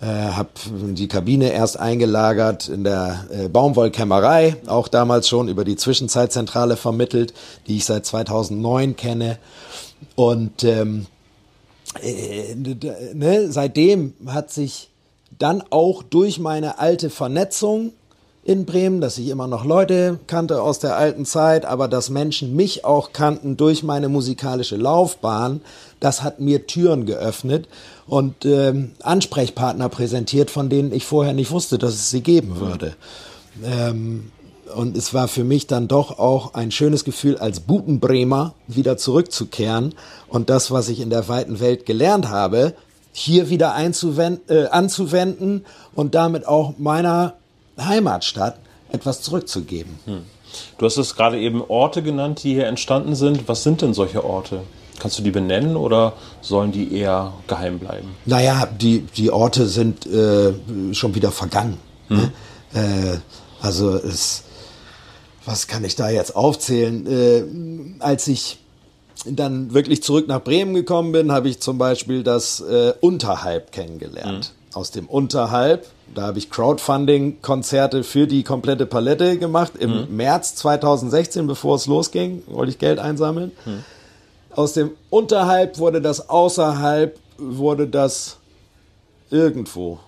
[0.00, 5.76] äh, habe die Kabine erst eingelagert in der äh, Baumwollkämmerei, auch damals schon über die
[5.76, 7.34] Zwischenzeitzentrale vermittelt,
[7.66, 9.38] die ich seit 2009 kenne.
[10.14, 11.06] Und ähm,
[12.02, 12.54] äh,
[13.14, 14.88] ne, seitdem hat sich
[15.38, 17.92] dann auch durch meine alte Vernetzung
[18.46, 22.54] in Bremen, dass ich immer noch Leute kannte aus der alten Zeit, aber dass Menschen
[22.54, 25.60] mich auch kannten durch meine musikalische Laufbahn,
[25.98, 27.66] das hat mir Türen geöffnet
[28.06, 32.94] und ähm, Ansprechpartner präsentiert, von denen ich vorher nicht wusste, dass es sie geben würde.
[33.64, 34.30] Ähm,
[34.74, 39.94] und es war für mich dann doch auch ein schönes Gefühl, als Butenbremer wieder zurückzukehren
[40.28, 42.74] und das, was ich in der weiten Welt gelernt habe,
[43.12, 45.64] hier wieder äh, anzuwenden
[45.94, 47.34] und damit auch meiner
[47.78, 48.58] Heimatstadt
[48.90, 49.98] etwas zurückzugeben.
[50.04, 50.24] Hm.
[50.78, 53.48] Du hast es gerade eben Orte genannt, die hier entstanden sind.
[53.48, 54.60] Was sind denn solche Orte?
[54.98, 58.16] Kannst du die benennen oder sollen die eher geheim bleiben?
[58.24, 60.52] Naja, die, die Orte sind äh,
[60.92, 61.78] schon wieder vergangen.
[62.08, 62.16] Hm.
[62.16, 62.32] Ne?
[62.74, 63.18] Äh,
[63.60, 64.44] also es
[65.46, 67.06] was kann ich da jetzt aufzählen?
[67.06, 68.58] Äh, als ich
[69.24, 74.52] dann wirklich zurück nach Bremen gekommen bin, habe ich zum Beispiel das äh, Unterhalb kennengelernt.
[74.52, 74.76] Mhm.
[74.76, 79.72] Aus dem Unterhalb, da habe ich Crowdfunding-Konzerte für die komplette Palette gemacht.
[79.78, 80.16] Im mhm.
[80.16, 83.52] März 2016, bevor es losging, wollte ich Geld einsammeln.
[83.64, 83.84] Mhm.
[84.50, 88.36] Aus dem Unterhalb wurde das Außerhalb, wurde das
[89.30, 89.98] irgendwo.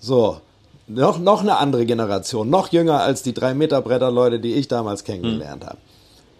[0.00, 0.40] So,
[0.86, 4.68] noch, noch eine andere Generation, noch jünger als die drei Meter Bretter Leute, die ich
[4.68, 5.66] damals kennengelernt mhm.
[5.66, 5.78] habe.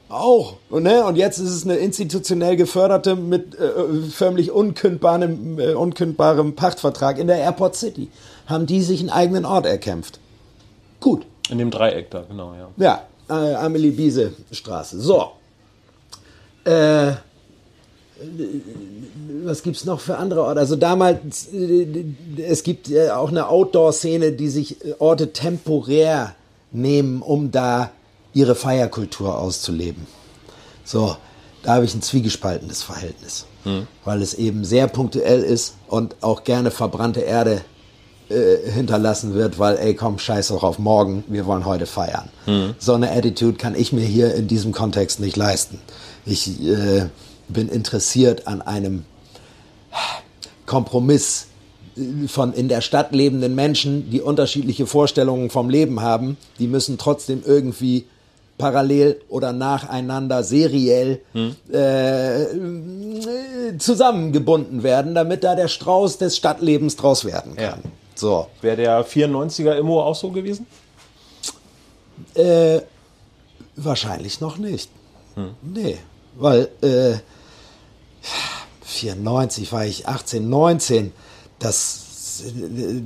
[0.08, 0.54] Auch.
[0.70, 1.04] Und, ne?
[1.04, 3.70] und jetzt ist es eine institutionell geförderte mit äh,
[4.10, 8.10] förmlich unkündbarem, äh, unkündbarem Pachtvertrag in der Airport City.
[8.46, 10.20] Haben die sich einen eigenen Ort erkämpft.
[11.00, 11.26] Gut.
[11.50, 12.68] In dem Dreieck da, genau, ja.
[12.76, 15.00] Ja, äh, Amelie Biese Straße.
[15.00, 15.32] So.
[16.64, 17.12] Äh,
[19.44, 20.60] was gibt es noch für andere Orte?
[20.60, 22.04] Also damals, äh,
[22.38, 26.34] es gibt äh, auch eine Outdoor-Szene, die sich äh, Orte temporär
[26.72, 27.90] nehmen, um da
[28.32, 30.06] ihre Feierkultur auszuleben.
[30.84, 31.16] So,
[31.62, 33.86] da habe ich ein zwiegespaltenes Verhältnis, hm.
[34.04, 37.62] weil es eben sehr punktuell ist und auch gerne verbrannte Erde
[38.28, 42.28] äh, hinterlassen wird, weil, ey, komm, scheiß doch auf morgen, wir wollen heute feiern.
[42.46, 42.74] Hm.
[42.78, 45.78] So eine Attitude kann ich mir hier in diesem Kontext nicht leisten.
[46.26, 47.06] Ich äh,
[47.48, 49.04] bin interessiert an einem
[50.66, 51.48] Kompromiss
[52.26, 57.42] von in der Stadt lebenden Menschen, die unterschiedliche Vorstellungen vom Leben haben, die müssen trotzdem
[57.44, 58.06] irgendwie
[58.58, 61.56] parallel oder nacheinander seriell hm.
[61.72, 62.46] äh,
[63.78, 67.64] zusammengebunden werden, damit da der Strauß des Stadtlebens draus werden kann.
[67.64, 67.78] Ja.
[68.14, 68.46] So.
[68.60, 70.66] Wäre der 94er Immo auch so gewesen?
[72.34, 72.80] Äh,
[73.76, 74.88] wahrscheinlich noch nicht.
[75.34, 75.50] Hm.
[75.62, 75.98] Nee,
[76.36, 77.14] weil äh,
[78.82, 81.12] 94 war ich 18, 19.
[81.58, 82.42] Das,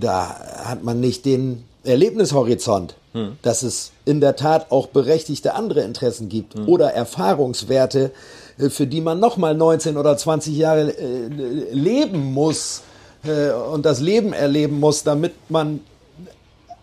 [0.01, 3.37] da hat man nicht den Erlebnishorizont, hm.
[3.43, 6.69] dass es in der Tat auch berechtigte andere Interessen gibt hm.
[6.69, 8.11] oder Erfahrungswerte,
[8.59, 11.29] äh, für die man nochmal 19 oder 20 Jahre äh,
[11.73, 12.83] leben muss
[13.25, 15.81] äh, und das Leben erleben muss, damit man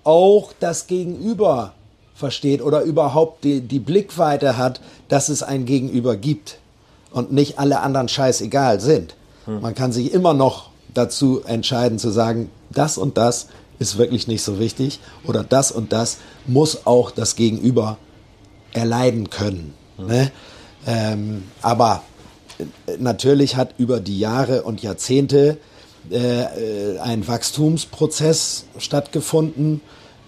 [0.04, 1.74] auch das Gegenüber
[2.16, 6.60] versteht oder überhaupt die, die Blickweite hat, dass es ein Gegenüber gibt
[7.12, 9.16] und nicht alle anderen scheißegal sind.
[9.46, 9.62] Hm.
[9.62, 13.48] Man kann sich immer noch dazu entscheiden zu sagen, das und das
[13.80, 17.98] ist wirklich nicht so wichtig oder das und das muss auch das Gegenüber
[18.72, 19.74] erleiden können.
[19.98, 20.08] Hm.
[20.08, 20.32] Ne?
[20.88, 22.04] Ähm, aber
[22.58, 25.58] äh, natürlich hat über die Jahre und Jahrzehnte
[26.10, 29.82] äh, äh ein Wachstumsprozess stattgefunden,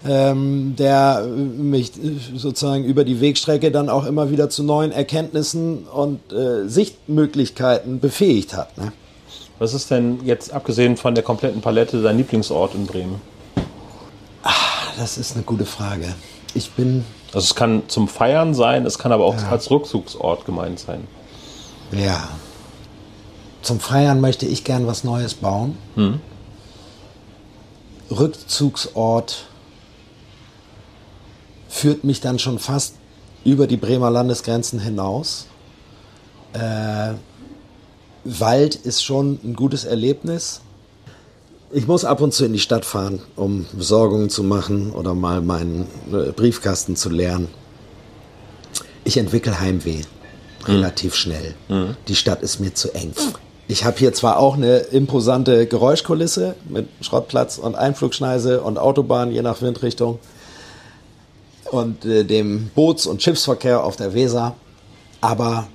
[0.06, 1.92] ähm, der mich
[2.36, 8.56] sozusagen über die Wegstrecke dann auch immer wieder zu neuen Erkenntnissen und äh, Sichtmöglichkeiten befähigt
[8.56, 8.76] hat.
[8.78, 8.92] Ne?
[9.58, 13.20] Was ist denn jetzt, abgesehen von der kompletten Palette, dein Lieblingsort in Bremen?
[14.44, 16.14] Ach, das ist eine gute Frage.
[16.54, 17.04] Ich bin.
[17.32, 19.50] Also es kann zum Feiern sein, es kann aber auch ja.
[19.50, 21.06] als Rückzugsort gemeint sein.
[21.90, 22.28] Ja.
[23.62, 25.76] Zum Feiern möchte ich gern was Neues bauen.
[25.96, 26.20] Hm.
[28.10, 29.48] Rückzugsort
[31.68, 32.94] führt mich dann schon fast
[33.44, 35.46] über die Bremer Landesgrenzen hinaus.
[36.52, 37.14] Äh,
[38.24, 40.60] Wald ist schon ein gutes Erlebnis.
[41.70, 45.40] Ich muss ab und zu in die Stadt fahren, um Besorgungen zu machen oder mal
[45.42, 47.48] meinen äh, Briefkasten zu leeren.
[49.04, 50.02] Ich entwickle Heimweh
[50.66, 51.16] relativ mhm.
[51.16, 51.54] schnell.
[51.68, 51.96] Mhm.
[52.08, 53.12] Die Stadt ist mir zu eng.
[53.68, 59.42] Ich habe hier zwar auch eine imposante Geräuschkulisse mit Schrottplatz und Einflugschneise und Autobahn, je
[59.42, 60.18] nach Windrichtung
[61.70, 64.54] und äh, dem Boots- und Schiffsverkehr auf der Weser.
[65.20, 65.68] Aber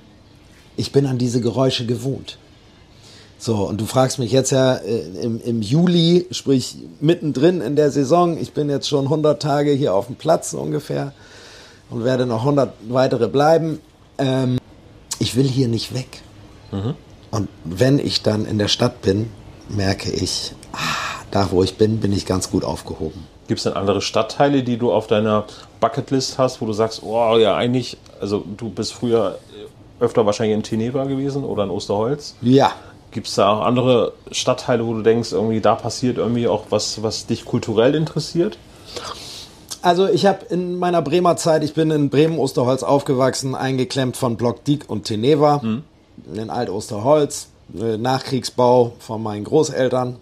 [0.76, 2.38] ich bin an diese Geräusche gewohnt.
[3.38, 7.90] So, und du fragst mich jetzt ja äh, im, im Juli, sprich mittendrin in der
[7.90, 11.12] Saison, ich bin jetzt schon 100 Tage hier auf dem Platz ungefähr
[11.90, 13.80] und werde noch 100 weitere bleiben.
[14.18, 14.58] Ähm,
[15.18, 16.22] ich will hier nicht weg.
[16.72, 16.94] Mhm.
[17.30, 19.30] Und wenn ich dann in der Stadt bin,
[19.68, 20.78] merke ich, ah,
[21.30, 23.26] da wo ich bin, bin ich ganz gut aufgehoben.
[23.46, 25.44] Gibt es denn andere Stadtteile, die du auf deiner
[25.80, 29.38] Bucketlist hast, wo du sagst, oh ja, eigentlich, also du bist früher
[30.00, 32.34] öfter wahrscheinlich in Teneva gewesen oder in Osterholz?
[32.40, 32.72] Ja.
[33.10, 37.02] Gibt es da auch andere Stadtteile, wo du denkst, irgendwie da passiert irgendwie auch was,
[37.02, 38.58] was dich kulturell interessiert?
[39.82, 44.64] Also ich habe in meiner Bremer Zeit, ich bin in Bremen-Osterholz aufgewachsen, eingeklemmt von Block
[44.64, 45.84] Diek und Teneva, mhm.
[46.32, 50.16] in Alt-Osterholz, äh, Nachkriegsbau von meinen Großeltern.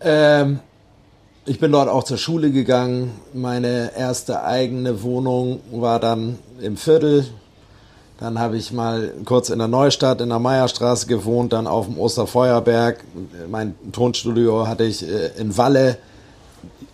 [0.00, 0.60] Ähm,
[1.48, 3.10] ich bin dort auch zur Schule gegangen.
[3.32, 7.26] Meine erste eigene Wohnung war dann im Viertel.
[8.20, 11.98] Dann habe ich mal kurz in der Neustadt in der Meierstraße gewohnt, dann auf dem
[11.98, 13.02] Osterfeuerberg.
[13.50, 15.96] Mein Tonstudio hatte ich äh, in Walle.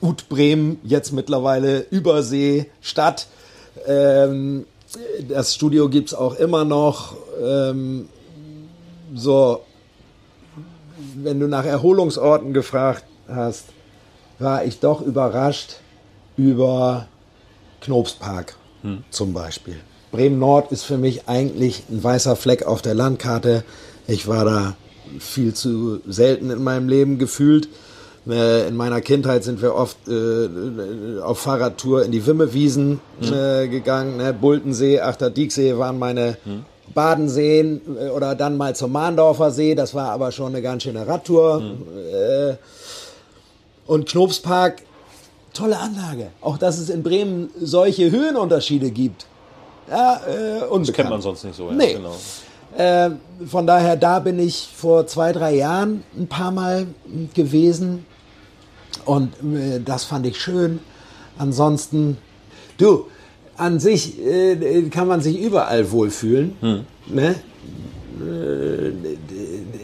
[0.01, 3.27] Gut, Bremen, jetzt mittlerweile Übersee, Stadt.
[3.89, 4.67] Ähm,
[5.29, 7.17] das Studio gibt es auch immer noch.
[7.43, 8.09] Ähm,
[9.15, 9.63] so,
[11.17, 13.74] wenn du nach Erholungsorten gefragt hast,
[14.45, 15.77] war ich doch überrascht
[16.37, 17.09] über
[17.81, 19.03] Knobspark hm.
[19.11, 19.77] zum Beispiel.
[20.13, 23.65] Bremen Nord ist für mich eigentlich ein weißer Fleck auf der Landkarte.
[24.07, 24.77] Ich war da
[25.19, 27.69] viel zu selten in meinem Leben gefühlt.
[28.29, 33.33] Äh, in meiner Kindheit sind wir oft äh, auf Fahrradtour in die Wimmewiesen mhm.
[33.33, 34.17] äh, gegangen.
[34.19, 34.33] Ne?
[34.33, 36.65] Bultensee, Achterdieksee waren meine mhm.
[36.95, 39.75] Badenseen äh, oder dann mal zum Mahndorfer See.
[39.75, 41.61] Das war aber schon eine ganz schöne Radtour.
[41.61, 41.83] Mhm.
[42.15, 42.55] Äh,
[43.87, 44.83] und Knobspark,
[45.53, 46.31] tolle Anlage.
[46.41, 49.27] Auch dass es in Bremen solche Höhenunterschiede gibt.
[49.89, 50.89] Ja, äh, unbekannt.
[50.89, 51.69] Das kennt man sonst nicht so.
[51.69, 51.95] Ja, nee.
[51.95, 52.15] Genau.
[52.77, 53.11] Äh,
[53.47, 56.87] von daher, da bin ich vor zwei, drei Jahren ein paar Mal
[57.35, 58.05] gewesen.
[59.05, 60.81] Und äh, das fand ich schön.
[61.39, 62.17] Ansonsten,
[62.79, 63.07] du,
[63.57, 66.57] an sich äh, kann man sich überall wohlfühlen.
[66.61, 66.87] Hm.
[67.07, 67.35] Ne?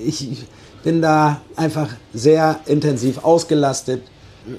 [0.05, 0.45] Ich
[0.83, 4.03] bin da einfach sehr intensiv ausgelastet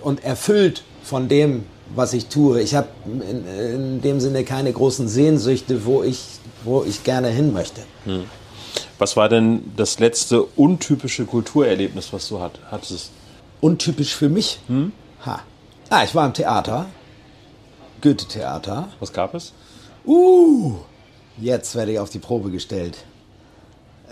[0.04, 1.66] und erfüllt von dem,
[1.96, 2.62] was ich tue.
[2.62, 6.24] Ich habe in, in, dem Sinne keine großen Sehnsüchte, wo ich,
[6.64, 7.82] wo ich gerne hin möchte.
[8.06, 8.24] Hm.
[8.98, 13.12] Was war denn das letzte untypische Kulturerlebnis, was du hat, hattest?
[13.60, 14.60] Untypisch für mich?
[14.68, 14.92] Hm?
[15.26, 15.42] Ha.
[15.90, 16.86] Ah, ich war im Theater.
[18.02, 18.90] Goethe-Theater.
[19.00, 19.54] Was gab es?
[20.06, 20.76] Uh,
[21.38, 22.98] jetzt werde ich auf die Probe gestellt.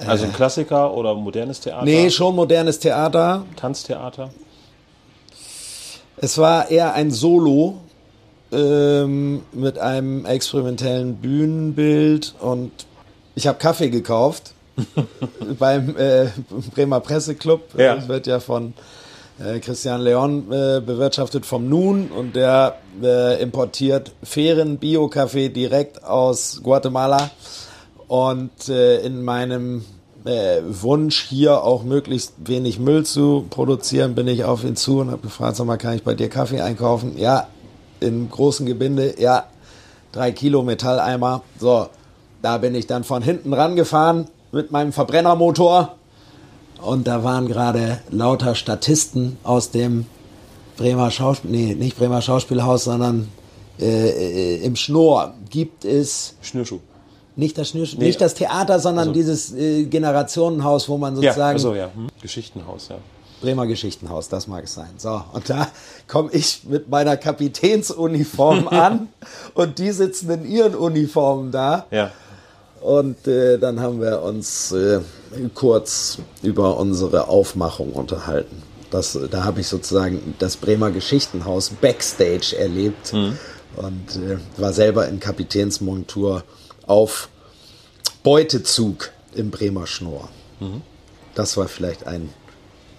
[0.06, 1.84] Also ein Klassiker oder modernes Theater?
[1.84, 3.46] Nee, schon modernes Theater.
[3.56, 4.30] Tanztheater?
[6.18, 7.80] Es war eher ein Solo
[8.52, 12.72] ähm, mit einem experimentellen Bühnenbild und
[13.36, 14.54] ich habe Kaffee gekauft
[15.60, 16.28] beim äh,
[16.74, 17.62] Bremer Presseclub.
[17.78, 17.96] Ja.
[17.96, 18.74] Das wird ja von
[19.40, 26.60] äh, Christian Leon äh, bewirtschaftet vom Nun und der äh, importiert fairen Bio-Kaffee direkt aus
[26.64, 27.30] Guatemala.
[28.10, 29.86] Und äh, in meinem
[30.26, 35.12] äh, Wunsch, hier auch möglichst wenig Müll zu produzieren, bin ich auf ihn zu und
[35.12, 37.18] habe gefragt, sag mal, kann ich bei dir Kaffee einkaufen?
[37.20, 37.48] Ja,
[38.00, 39.46] im großen Gebinde, ja,
[40.12, 41.44] drei Kilo Metalleimer.
[41.60, 41.88] So,
[42.42, 45.96] da bin ich dann von hinten rangefahren mit meinem Verbrennermotor
[46.82, 50.08] und da waren gerade lauter Statisten aus dem
[50.78, 53.28] Bremer Schauspiel, nee, nicht Bremer Schauspielhaus, sondern
[53.80, 56.80] äh, äh, im Schnur gibt es Schnürschuh.
[57.40, 59.14] Nicht das Schnürschuh, nee, nicht das Theater, sondern also.
[59.14, 61.38] dieses äh, Generationenhaus, wo man sozusagen.
[61.38, 62.10] Ja, also ja, hm.
[62.22, 62.98] Geschichtenhaus, ja.
[63.40, 64.90] Bremer Geschichtenhaus, das mag es sein.
[64.98, 65.70] So, und da
[66.10, 69.08] komme ich mit meiner Kapitänsuniform an
[69.54, 71.86] und die sitzen in ihren Uniformen da.
[71.92, 72.12] Ja.
[72.82, 75.00] Und äh, dann haben wir uns äh,
[75.54, 78.64] kurz über unsere Aufmachung unterhalten.
[78.92, 83.38] Das, da habe ich sozusagen das Bremer Geschichtenhaus Backstage erlebt mhm.
[83.78, 86.44] und äh, war selber in Kapitänsmontur
[86.90, 87.30] auf
[88.24, 90.28] Beutezug im Bremer Schnur.
[90.60, 90.82] Mhm.
[91.36, 92.30] Das war vielleicht ein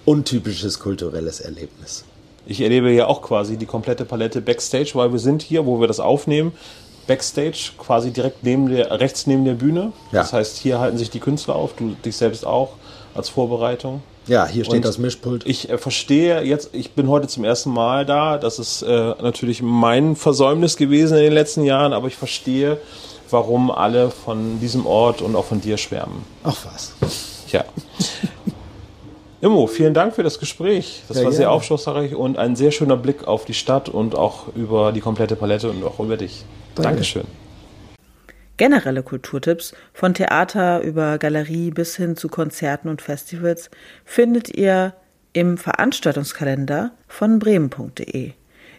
[0.05, 2.05] untypisches kulturelles Erlebnis.
[2.47, 5.89] Ich erlebe ja auch quasi die komplette Palette Backstage, weil wir sind hier, wo wir
[5.89, 6.53] das aufnehmen,
[7.07, 9.93] Backstage, quasi direkt neben der, rechts neben der Bühne.
[10.13, 10.21] Ja.
[10.21, 12.75] Das heißt, hier halten sich die Künstler auf, du dich selbst auch
[13.15, 14.03] als Vorbereitung.
[14.27, 15.45] Ja, hier steht und das Mischpult.
[15.47, 18.39] Ich äh, verstehe jetzt, ich bin heute zum ersten Mal da.
[18.39, 22.79] Das ist äh, natürlich mein Versäumnis gewesen in den letzten Jahren, aber ich verstehe,
[23.33, 26.25] warum alle von diesem Ort und auch von dir schwärmen.
[26.45, 26.95] Ach was.
[27.51, 27.65] Ja.
[29.41, 31.03] Immo, vielen Dank für das Gespräch.
[31.09, 31.53] Das ja, war sehr gerne.
[31.53, 35.71] aufschlussreich und ein sehr schöner Blick auf die Stadt und auch über die komplette Palette
[35.71, 36.45] und auch über dich.
[36.75, 36.91] Danke.
[36.91, 37.25] Dankeschön.
[38.59, 43.71] Generelle Kulturtipps von Theater über Galerie bis hin zu Konzerten und Festivals
[44.05, 44.93] findet ihr
[45.33, 48.33] im Veranstaltungskalender von bremen.de.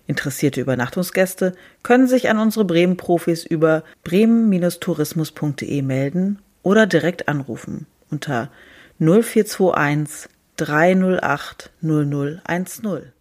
[0.08, 8.50] Interessierte Übernachtungsgäste können sich an unsere Bremen-Profis über bremen-tourismus.de melden oder direkt anrufen unter
[9.00, 13.12] 0421 308 0010.